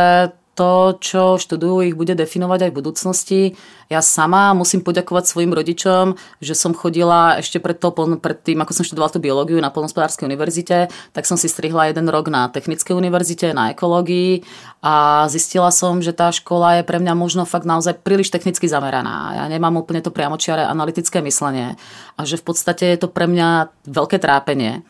[0.58, 3.40] to, čo študujú, ich bude definovať aj v budúcnosti.
[3.86, 8.74] Ja sama musím poďakovať svojim rodičom, že som chodila ešte pred, to, pred tým, ako
[8.74, 12.98] som študovala tú biológiu na Polnospodárskej univerzite, tak som si strihla jeden rok na Technickej
[12.98, 14.42] univerzite, na ekológii
[14.82, 19.38] a zistila som, že tá škola je pre mňa možno fakt naozaj príliš technicky zameraná.
[19.38, 21.78] Ja nemám úplne to priamočiare analytické myslenie
[22.18, 24.82] a že v podstate je to pre mňa veľké trápenie.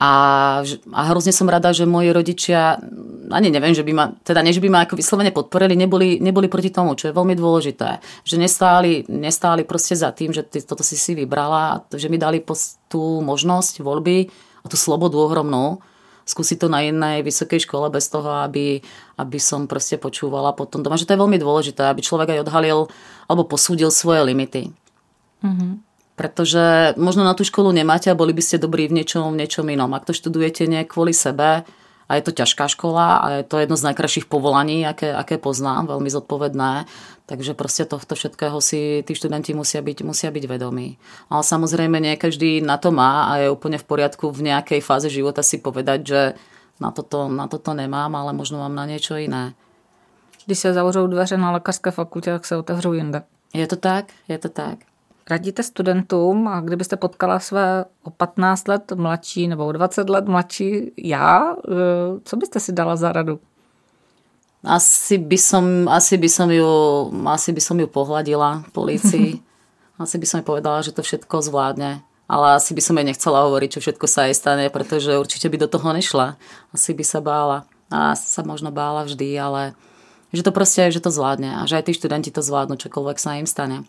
[0.00, 0.12] A,
[0.96, 2.80] a hrozne som rada, že moji rodičia,
[3.28, 6.72] ani neviem, že by ma, teda než by ma ako vyslovene podporili, neboli, neboli proti
[6.72, 8.00] tomu, čo je veľmi dôležité.
[8.24, 12.40] Že nestáli, nestáli proste za tým, že ty, toto si si vybrala, že mi dali
[12.88, 14.32] tú možnosť voľby
[14.64, 15.84] a tú slobodu ohromnú
[16.24, 18.78] skúsiť to na jednej vysokej škole bez toho, aby,
[19.18, 22.86] aby som proste počúvala potom doma, že to je veľmi dôležité, aby človek aj odhalil
[23.26, 24.70] alebo posúdil svoje limity.
[25.42, 25.89] Mm-hmm
[26.20, 29.64] pretože možno na tú školu nemáte a boli by ste dobrí v niečom, v niečom
[29.72, 29.88] inom.
[29.96, 31.64] Ak to študujete nie kvôli sebe,
[32.10, 35.94] a je to ťažká škola a je to jedno z najkrajších povolaní, aké, aké poznám,
[35.94, 36.90] veľmi zodpovedné.
[37.30, 40.98] Takže proste tohto všetkého si tí študenti musia byť, musia byť vedomí.
[41.30, 45.06] Ale samozrejme nie každý na to má a je úplne v poriadku v nejakej fáze
[45.06, 46.20] života si povedať, že
[46.82, 49.54] na toto, na toto nemám, ale možno mám na niečo iné.
[50.50, 53.22] Když se zavřou dveře na lékařské fakultě, tak se otevřou jinde.
[53.54, 54.89] Je to tak, je to tak
[55.30, 60.92] radíte studentům a kdybyste potkala své o 15 let mladší nebo o 20 let mladší
[60.96, 61.72] já, eh,
[62.24, 63.40] co byste si dala za radu?
[64.64, 66.68] Asi by som, asi by som, ju,
[67.24, 69.40] asi by som ju pohľadila policii.
[70.02, 72.04] asi by som jej povedala, že to všetko zvládne.
[72.28, 75.56] Ale asi by som jej nechcela hovoriť, čo všetko sa jej stane, pretože určite by
[75.64, 76.36] do toho nešla.
[76.76, 77.64] Asi by sa bála.
[77.88, 79.72] A sa možno bála vždy, ale
[80.30, 83.40] že to proste, že to zvládne a že aj tí študenti to zvládnu, čokoľvek sa
[83.40, 83.88] im stane.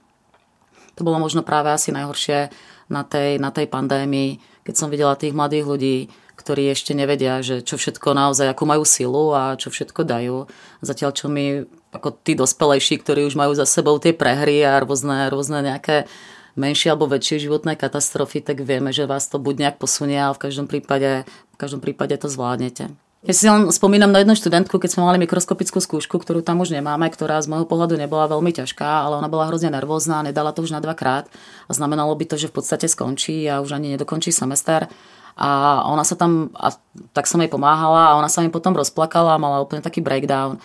[1.00, 2.52] To bolo možno práve asi najhoršie
[2.92, 5.98] na tej, na tej pandémii, keď som videla tých mladých ľudí,
[6.36, 10.50] ktorí ešte nevedia, že čo všetko naozaj, akú majú silu a čo všetko dajú.
[10.82, 15.30] Zatiaľ, čo my, ako tí dospelejší, ktorí už majú za sebou tie prehry a rôzne,
[15.30, 16.10] rôzne nejaké
[16.58, 20.44] menšie alebo väčšie životné katastrofy, tak vieme, že vás to buď nejak posunie, ale v
[20.50, 22.92] každom prípade, v každom prípade to zvládnete.
[23.22, 26.74] Ja si len spomínam na jednu študentku, keď sme mali mikroskopickú skúšku, ktorú tam už
[26.74, 30.66] nemáme, ktorá z môjho pohľadu nebola veľmi ťažká, ale ona bola hrozne nervózna, nedala to
[30.66, 31.30] už na dvakrát
[31.70, 34.90] a znamenalo by to, že v podstate skončí a už ani nedokončí semester.
[35.38, 36.74] A ona sa tam, a
[37.14, 40.58] tak som jej pomáhala a ona sa mi potom rozplakala a mala úplne taký breakdown.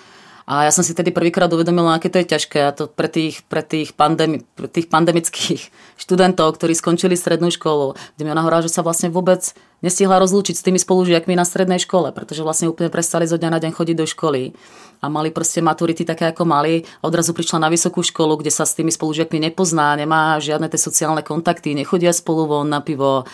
[0.47, 2.63] A ja som si tedy prvýkrát uvedomila, aké to je ťažké.
[2.63, 7.99] A to pre tých, pre tých, pandemi, pre tých pandemických študentov, ktorí skončili strednú školu,
[8.15, 9.43] kde mi ona hovorila, že sa vlastne vôbec
[9.83, 13.61] nestihla rozlúčiť s tými spolužiakmi na strednej škole, pretože vlastne úplne prestali zo dňa na
[13.61, 14.55] deň chodiť do školy
[15.03, 16.87] a mali proste maturity také, ako mali.
[17.03, 20.81] A odrazu prišla na vysokú školu, kde sa s tými spolužiakmi nepozná, nemá žiadne tie
[20.81, 23.27] sociálne kontakty, nechodia spolu von na pivo,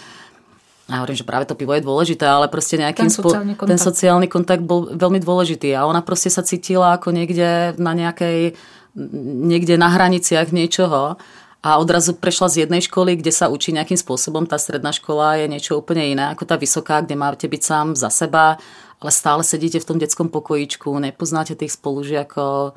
[0.91, 3.79] ja hovorím, že práve to pivo je dôležité, ale proste nejakým ten sociálny, spo- ten
[3.79, 8.59] sociálny kontakt bol veľmi dôležitý a ona proste sa cítila ako niekde na nejakej,
[9.47, 11.17] niekde na hraniciach niečoho
[11.63, 15.47] a odrazu prešla z jednej školy, kde sa učí nejakým spôsobom, tá stredná škola je
[15.47, 18.59] niečo úplne iné ako tá vysoká, kde máte byť sám za seba,
[18.99, 22.75] ale stále sedíte v tom detskom pokojíčku, nepoznáte tých spolužiakov,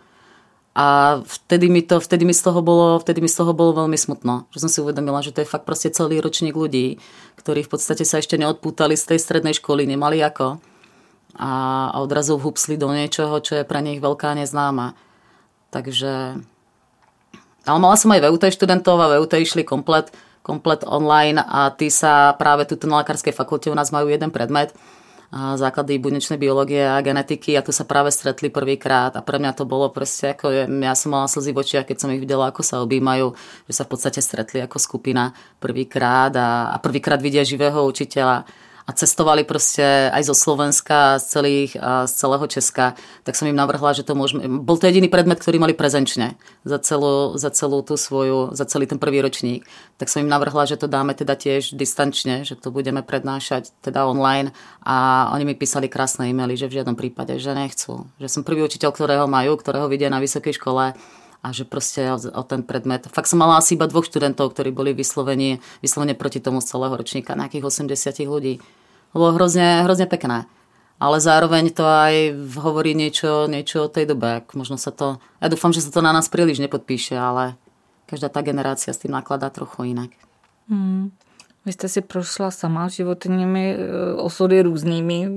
[0.76, 3.96] a vtedy mi, to, vtedy, mi z toho bolo, vtedy mi z toho bolo veľmi
[3.96, 7.00] smutno, že som si uvedomila, že to je fakt proste celý ročník ľudí,
[7.40, 10.60] ktorí v podstate sa ešte neodpútali z tej strednej školy, nemali ako
[11.40, 11.52] a,
[11.96, 15.00] a odrazu vhupsli do niečoho, čo je pre nich veľká neznáma.
[15.72, 16.44] Takže...
[17.64, 20.12] Ale mala som aj VUT študentov a VUT išli komplet,
[20.44, 24.76] komplet online a tí sa práve tu na lekárskej fakulte u nás majú jeden predmet,
[25.34, 29.16] základy bunečnej biológie a genetiky a tu sa práve stretli prvýkrát.
[29.18, 32.14] A pre mňa to bolo proste ako, ja som mala slzy v očiach, keď som
[32.14, 33.34] ich videla, ako sa objímajú,
[33.66, 38.46] že sa v podstate stretli ako skupina prvýkrát a, a prvýkrát vidia živého učiteľa
[38.86, 42.94] a cestovali proste aj zo Slovenska, z, celých, z celého Česka,
[43.26, 44.46] tak som im navrhla, že to môžeme...
[44.62, 48.86] Bol to jediný predmet, ktorý mali prezenčne za celú, za celú tú svoju, za celý
[48.86, 49.66] ten prvý ročník.
[49.98, 54.06] Tak som im navrhla, že to dáme teda tiež distančne, že to budeme prednášať teda
[54.06, 54.54] online
[54.86, 58.06] a oni mi písali krásne e-maily, že v žiadnom prípade, že nechcú.
[58.22, 60.94] Že som prvý učiteľ, ktorého majú, ktorého vidia na vysokej škole
[61.46, 63.06] a že proste o, ten predmet.
[63.06, 66.98] Fakt som mala asi iba dvoch študentov, ktorí boli vyslovení, vyslovene proti tomu z celého
[66.98, 68.58] ročníka, nejakých 80 ľudí
[69.14, 70.50] bolo hrozne, hrozne pekné.
[70.98, 74.41] Ale zároveň to aj hovorí niečo, niečo o tej dobe.
[74.58, 77.60] Možno sa to, ja dúfam, že sa to na nás príliš nepodpíše, ale
[78.10, 80.10] každá tá generácia s tým nakladá trochu inak.
[80.66, 81.14] Hmm.
[81.66, 85.30] Vy jste si prošla sama životními e, osudy různými.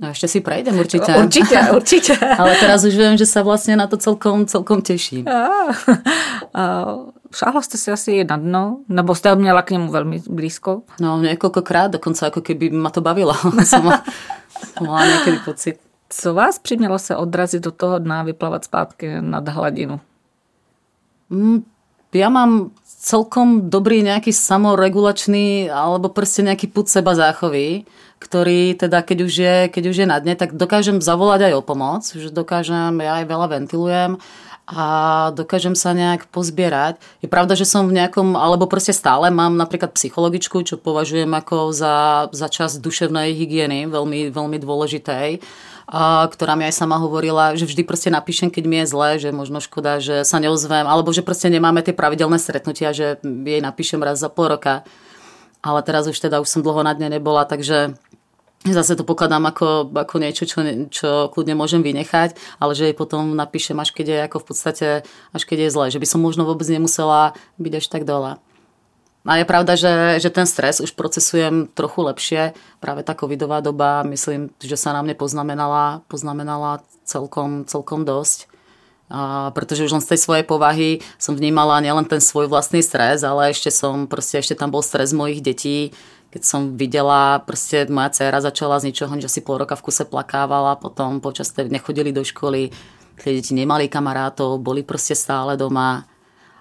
[0.00, 1.12] No ešte si prejdem určite.
[1.12, 2.16] Určite, určite.
[2.16, 5.28] Ale teraz už viem, že sa vlastne na to celkom, celkom teším.
[5.28, 5.48] A,
[6.54, 6.64] a,
[7.34, 8.78] Šáhla jste si asi na dno?
[8.88, 10.82] Nebo jste měla k němu velmi blízko?
[11.00, 13.34] No, několikrát, dokonce jako keby ma to bavilo.
[13.64, 13.92] som
[14.80, 15.80] mala někdy pocit.
[16.08, 20.00] Co vás přimělo se odrazit do toho dna a vyplavat zpátky nad hladinu?
[21.30, 21.60] Mm,
[22.14, 22.72] ja mám
[23.08, 27.88] celkom dobrý nejaký samoregulačný alebo proste nejaký put seba záchovy,
[28.20, 31.62] ktorý teda keď už, je, keď už je na dne, tak dokážem zavolať aj o
[31.64, 34.20] pomoc, že dokážem, ja aj veľa ventilujem
[34.68, 34.86] a
[35.32, 37.00] dokážem sa nejak pozbierať.
[37.24, 41.72] Je pravda, že som v nejakom, alebo proste stále mám napríklad psychologičku, čo považujem ako
[41.72, 45.40] za, za čas duševnej hygieny, veľmi, veľmi dôležitej,
[45.88, 49.32] a, ktorá mi aj sama hovorila, že vždy proste napíšem, keď mi je zle, že
[49.32, 54.04] možno škoda, že sa neozvem, alebo že proste nemáme tie pravidelné stretnutia, že jej napíšem
[54.04, 54.84] raz za pol roka.
[55.64, 57.96] Ale teraz už teda už som dlho na dne nebola, takže
[58.66, 60.58] Zase to pokladám ako, ako niečo, čo,
[60.90, 64.88] čo kľudne môžem vynechať, ale že jej potom napíšem, až keď je ako v podstate,
[65.30, 65.84] až keď je zle.
[65.94, 68.34] Že by som možno vôbec nemusela byť až tak dole.
[69.28, 72.42] A je pravda, že, že ten stres už procesujem trochu lepšie.
[72.80, 78.48] Práve tá covidová doba, myslím, že sa na mne poznamenala, poznamenala celkom, celkom dosť.
[79.08, 83.24] A pretože už len z tej svojej povahy som vnímala nielen ten svoj vlastný stres,
[83.24, 85.96] ale ešte som, proste ešte tam bol stres mojich detí,
[86.28, 90.04] keď som videla, proste moja dcera začala z ničoho, že si pol roka v kuse
[90.04, 92.68] plakávala, potom počas tej nechodili do školy,
[93.16, 96.04] tie deti nemali kamarátov, boli proste stále doma.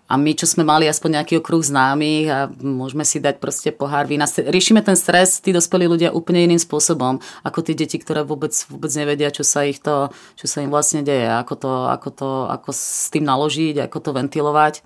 [0.07, 4.07] A my, čo sme mali aspoň nejaký okruh známych a môžeme si dať proste pohár
[4.07, 4.23] vína.
[4.23, 8.87] Riešime ten stres, tí dospelí ľudia úplne iným spôsobom, ako tí deti, ktoré vôbec, vôbec
[8.95, 10.07] nevedia, čo sa, ich to,
[10.39, 14.09] čo sa im vlastne deje, ako, to, ako, to, ako s tým naložiť, ako to
[14.15, 14.79] ventilovať.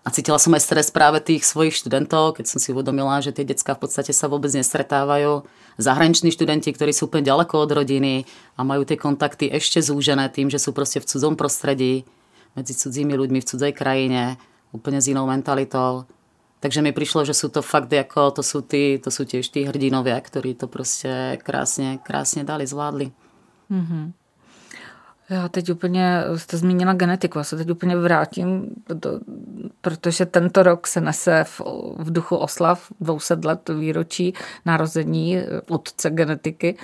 [0.00, 3.44] A cítila som aj stres práve tých svojich študentov, keď som si uvedomila, že tie
[3.44, 5.44] decka v podstate sa vôbec nestretávajú.
[5.76, 8.24] Zahraniční študenti, ktorí sú úplne ďaleko od rodiny
[8.56, 12.08] a majú tie kontakty ešte zúžené tým, že sú proste v cudzom prostredí,
[12.56, 14.40] medzi cudzími ľuďmi v cudzej krajine,
[14.72, 16.08] úplne s inou mentalitou.
[16.60, 19.64] Takže mi prišlo, že sú to fakt ako, to sú, tí, to sú tiež tí
[19.64, 23.12] hrdinovia, ktorí to proste krásne, krásne dali, zvládli.
[23.72, 24.04] Mm-hmm.
[25.30, 28.66] Já teď úplně, jste zmínila genetiku, já se teď úplně vrátím,
[29.80, 31.60] protože tento rok se nese v,
[31.98, 34.34] v duchu oslav 200 let výročí
[34.66, 36.76] narození otce genetiky.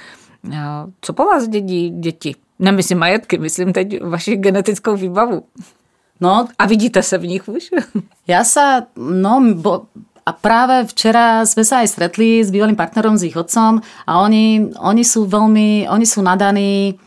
[1.01, 2.35] Co po vás dědí děti?
[2.59, 5.45] Nemyslím majetky, myslím teď vaši genetickou výbavu.
[6.21, 7.71] No, a vidíte se v nich už?
[8.27, 9.87] Ja sa, no, bo,
[10.27, 14.75] a práve včera sme sa aj stretli s bývalým partnerom, s ich otcom a oni,
[14.75, 16.99] oni sú veľmi, oni sú nadaní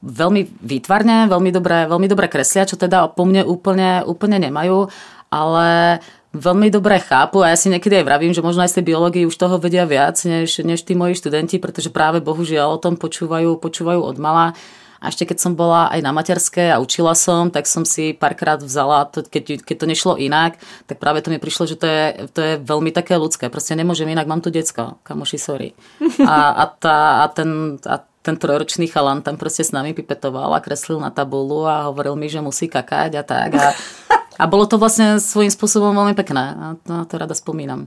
[0.00, 4.88] veľmi výtvarne, veľmi dobre, veľmi dobre kreslia, čo teda po mne úplne, úplne nemajú,
[5.28, 6.00] ale
[6.34, 9.28] veľmi dobre chápu a ja si niekedy aj vravím, že možno aj z tej biológie
[9.28, 13.62] už toho vedia viac než, než tí moji študenti, pretože práve bohužiaľ o tom počúvajú,
[13.62, 14.56] počúvajú od mala.
[15.04, 18.56] A ešte keď som bola aj na materskej a učila som, tak som si párkrát
[18.56, 20.56] vzala, to, keď, keď to nešlo inak,
[20.88, 23.52] tak práve to mi prišlo, že to je, to je veľmi také ľudské.
[23.52, 25.76] Proste nemôžem inak, mám tu decko, kamoši, sorry.
[26.24, 30.64] A, a, tá, a, ten, a ten trojročný chalan tam proste s nami pipetoval a
[30.64, 33.50] kreslil na tabulu a hovoril mi, že musí kakať a tak.
[33.60, 33.76] A,
[34.42, 36.44] a bolo to vlastne svojím spôsobom veľmi pekné.
[36.56, 37.84] A to, to rada spomínam.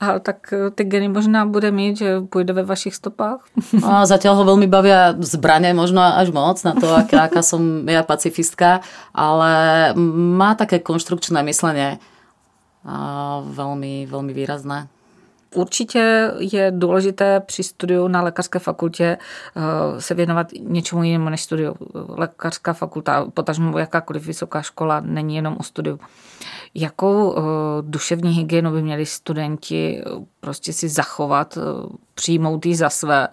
[0.00, 3.44] A tak e, ty geny možná bude mít, že půjde ve vašich stopách?
[3.84, 8.06] A zatiaľ ho veľmi bavia zbranie, možno až moc na to, aká, aká som ja
[8.06, 9.52] pacifistka, ale
[10.38, 11.98] má také konštrukčné myslenie
[12.86, 12.96] a
[13.42, 14.86] veľmi, veľmi výrazné.
[15.54, 19.18] Určitě je důležité při studiu na lékařské fakultě e,
[20.00, 21.74] se věnovat něčemu jinému než studiu.
[22.08, 26.00] Lékařská fakulta, potažmo jakákoliv vysoká škola, není jenom o studiu.
[26.74, 27.42] Jakou uh,
[27.80, 31.58] duševní hygienu by měli studenti uh, prostě si zachovat,
[32.14, 33.28] přijmout ji za své?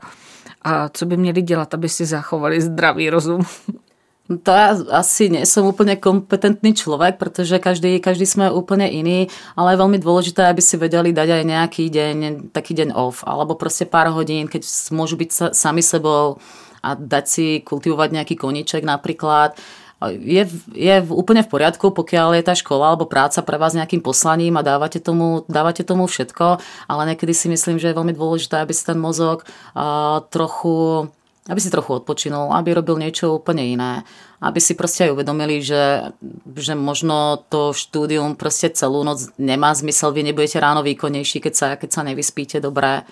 [0.62, 3.42] A co by měli dělat, aby si zachovali zdravý rozum?
[4.26, 9.78] To ja asi nie som úplne kompetentný človek, pretože každý, každý sme úplne iný, ale
[9.78, 12.18] je veľmi dôležité, aby si vedeli dať aj nejaký deň,
[12.50, 16.42] taký deň off, alebo proste pár hodín, keď môžu byť sa, sami sebou
[16.82, 19.62] a dať si kultivovať nejaký koniček napríklad.
[20.06, 20.42] Je,
[20.74, 24.66] je úplne v poriadku, pokiaľ je tá škola alebo práca pre vás nejakým poslaním a
[24.66, 26.58] dávate tomu, dávate tomu všetko,
[26.90, 31.10] ale niekedy si myslím, že je veľmi dôležité, aby si ten mozog uh, trochu
[31.46, 34.02] aby si trochu odpočinul, aby robil niečo úplne iné.
[34.42, 36.10] Aby si proste aj uvedomili, že,
[36.58, 41.68] že možno to štúdium proste celú noc nemá zmysel, vy nebudete ráno výkonnejší, keď sa,
[41.78, 42.58] keď sa nevyspíte.
[42.58, 43.06] Dobre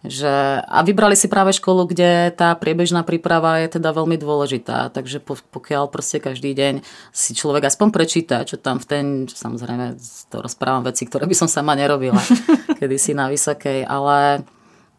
[0.00, 5.20] že, a vybrali si práve školu, kde tá priebežná príprava je teda veľmi dôležitá, takže
[5.52, 6.80] pokiaľ proste každý deň
[7.12, 10.00] si človek aspoň prečíta, čo tam v ten, samozrejme
[10.32, 12.20] to rozprávam veci, ktoré by som sama nerobila
[12.80, 14.40] kedysi na vysokej, ale,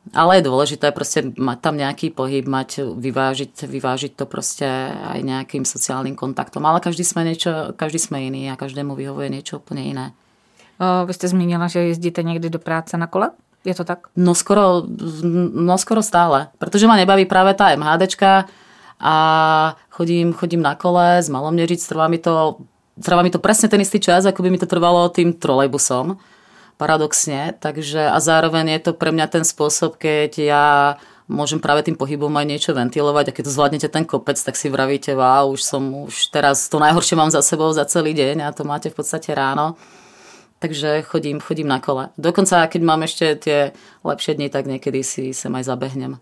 [0.10, 5.62] ale je dôležité proste mať tam nejaký pohyb, mať, vyvážiť, vyvážiť to proste aj nejakým
[5.62, 10.06] sociálnym kontaktom, ale každý sme, niečo, každý sme iný a každému vyhovuje niečo úplne iné.
[10.82, 13.30] O, vy ste zmínila, že jezdíte niekdy do práce na kole?
[13.62, 14.10] Je to tak?
[14.18, 14.90] No skoro,
[15.54, 16.50] no skoro stále.
[16.58, 18.50] Pretože ma nebaví práve tá MHDčka
[18.98, 19.16] a
[19.94, 22.58] chodím, chodím na kole z Malomnežic, trvá mi to
[23.02, 26.20] trvá mi to presne ten istý čas, ako by mi to trvalo tým trolejbusom.
[26.82, 27.54] Paradoxne.
[27.62, 30.66] Takže a zároveň je to pre mňa ten spôsob, keď ja
[31.30, 34.74] môžem práve tým pohybom aj niečo ventilovať a keď to zvládnete ten kopec, tak si
[34.74, 38.50] vravíte, wow, už som už teraz to najhoršie mám za sebou za celý deň a
[38.50, 39.78] to máte v podstate ráno
[40.62, 42.14] takže chodím, chodím na kole.
[42.18, 43.60] Dokonca, keď mám ešte tie
[44.06, 46.22] lepšie dni, tak niekedy si sem aj zabehnem.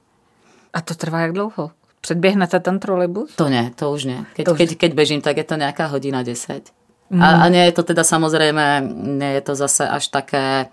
[0.71, 1.71] A to trvá jak dlouho?
[2.01, 3.35] Předběhnete ten trolejbus?
[3.35, 4.19] To nie, to už nie.
[4.33, 4.57] Keď, to už...
[4.57, 6.71] keď, keď bežím, tak je to nejaká hodina 10.
[7.09, 7.21] Mm.
[7.21, 8.85] A, a nie je to teda samozrejme,
[9.17, 10.69] nie je to zase až také,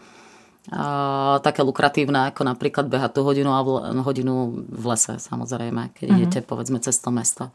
[0.68, 6.06] uh, také lukratívne, ako napríklad behať tú hodinu, a v, hodinu v lese, samozrejme, keď
[6.12, 6.16] mm.
[6.20, 7.48] idete povedzme cez to mesto.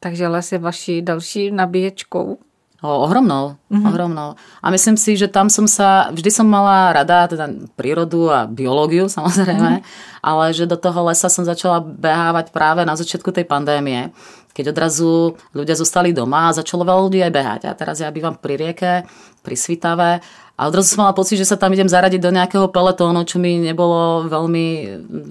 [0.00, 2.38] Takže les je vaší další nabíječkou?
[2.80, 3.88] O, ohromnou, mm-hmm.
[3.92, 4.40] ohromnou.
[4.64, 9.04] A myslím si, že tam som sa, vždy som mala rada teda prírodu a biológiu
[9.04, 10.24] samozrejme, mm-hmm.
[10.24, 14.16] ale že do toho lesa som začala behávať práve na začiatku tej pandémie,
[14.50, 17.60] keď odrazu ľudia zostali doma a začalo veľa ľudí aj behať.
[17.70, 19.06] A teraz ja bývam pri rieke,
[19.40, 20.20] pri Svitave
[20.60, 23.56] a odrazu som mala pocit, že sa tam idem zaradiť do nejakého peletónu, čo mi
[23.56, 24.68] nebolo veľmi,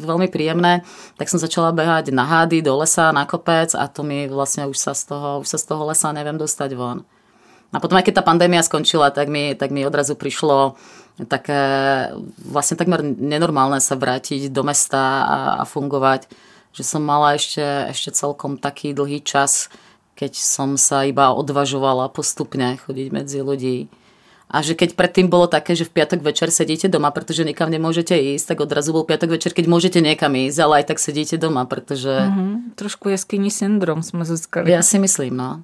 [0.02, 0.82] veľmi príjemné.
[1.22, 4.82] Tak som začala behať na hády, do lesa, na kopec a to mi vlastne už
[4.82, 7.06] sa z toho, už sa z toho lesa neviem dostať von.
[7.70, 10.74] A potom aj keď tá pandémia skončila, tak mi, tak mi odrazu prišlo
[11.30, 11.62] také
[12.42, 16.26] vlastne takmer nenormálne sa vrátiť do mesta a, a fungovať.
[16.74, 19.68] Že som mala ešte, ešte celkom taký dlhý čas,
[20.20, 23.88] keď som sa iba odvažovala postupne chodiť medzi ľudí.
[24.50, 28.18] A že keď predtým bolo také, že v piatok večer sedíte doma, pretože nikam nemôžete
[28.18, 31.70] ísť, tak odrazu bol piatok večer, keď môžete niekam ísť, ale aj tak sedíte doma,
[31.70, 32.10] pretože...
[32.10, 32.74] Mm-hmm.
[32.74, 34.74] Trošku jeskyní syndrom sme získali.
[34.74, 35.62] Ja si myslím, no.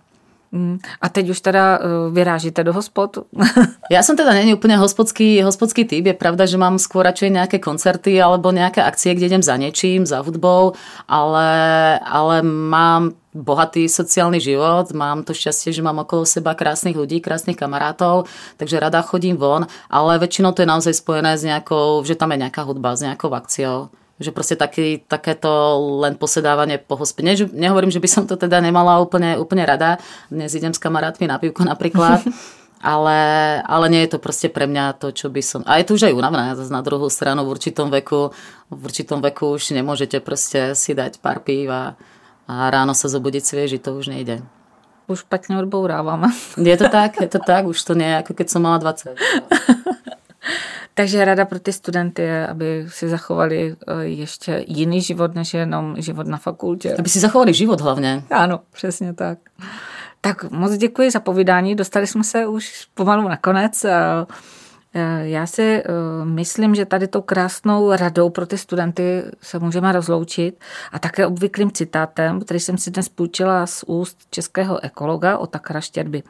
[0.54, 0.80] Mm.
[1.02, 1.80] A teď už teda e,
[2.14, 3.28] vyrážíte do hospod?
[3.94, 6.06] ja som teda není úplne hospodský, hospodský typ.
[6.06, 10.08] Je pravda, že mám skôr radšej nejaké koncerty alebo nejaké akcie, kde idem za niečím,
[10.08, 10.78] za hudbou,
[11.10, 11.50] ale,
[12.02, 17.60] ale mám bohatý sociálny život, mám to šťastie, že mám okolo seba krásnych ľudí, krásnych
[17.60, 22.32] kamarátov, takže rada chodím von, ale väčšinou to je naozaj spojené s nejakou, že tam
[22.32, 23.92] je nejaká hudba, s nejakou akciou.
[24.16, 25.52] Že proste taký, takéto
[26.00, 27.20] len posedávanie po hospe.
[27.20, 30.00] Ne, nehovorím, že by som to teda nemala úplne, úplne rada.
[30.32, 32.24] Dnes idem s kamarátmi na pivko napríklad.
[32.86, 33.20] ale,
[33.66, 35.66] ale nie je to proste pre mňa to, čo by som...
[35.66, 36.16] A je to už aj
[36.54, 38.30] zase na druhú stranu v určitom veku,
[38.70, 41.98] v určitom veku už nemôžete proste si dať pár pív a,
[42.46, 44.46] a ráno sa zobudiť svieži, to už nejde.
[45.10, 46.30] Už pekne odbourávame.
[46.58, 49.18] Je to tak, je to tak, už to nie je ako keď som mala 20.
[50.98, 55.96] Takže rada pro ty studenty je, aby si zachovali eh, ještě jiný život, než jenom
[56.02, 56.96] život na fakultě.
[57.00, 58.24] Aby si zachovali život hlavně.
[58.32, 59.38] Ano, přesně tak.
[60.22, 61.76] Tak moc děkuji za povídání.
[61.76, 63.86] Dostali jsme se už pomalu na konec.
[65.22, 65.84] Já si eh,
[66.24, 70.60] myslím, že tady tou krásnou radou pro ty studenty se můžeme rozloučit
[70.92, 76.24] a také obvyklým citátem, který jsem si dnes půjčila z úst českého ekologa Otakara Štěrby.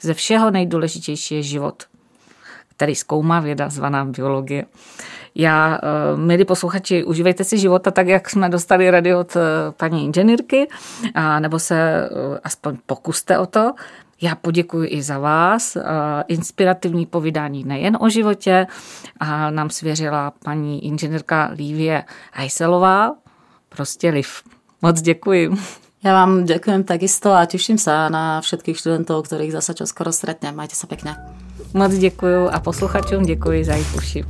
[0.00, 1.82] Ze všeho nejdůležitější je život,
[2.80, 4.64] který zkoumá věda zvaná biologie.
[5.34, 9.40] Já, eh, milí posluchači, užívejte si života tak, jak jsme dostali rady od eh,
[9.76, 10.68] paní inženýrky,
[11.14, 12.08] a nebo se eh,
[12.44, 13.72] aspoň pokuste o to.
[14.22, 15.76] Já poděkuji i za vás.
[16.28, 18.66] Inspirativní povídání nejen o životě
[19.20, 23.12] a nám svěřila paní inženýrka Lívie Hajselová.
[23.68, 24.42] Prostě liv.
[24.82, 25.56] Moc děkuji.
[26.00, 30.56] Ja vám ďakujem takisto a teším sa na všetkých študentov, ktorých zasa čo skoro stretnem.
[30.56, 31.12] Majte sa pekne.
[31.74, 34.24] Moc děkuji a posluchačům děkuji za jejich uši.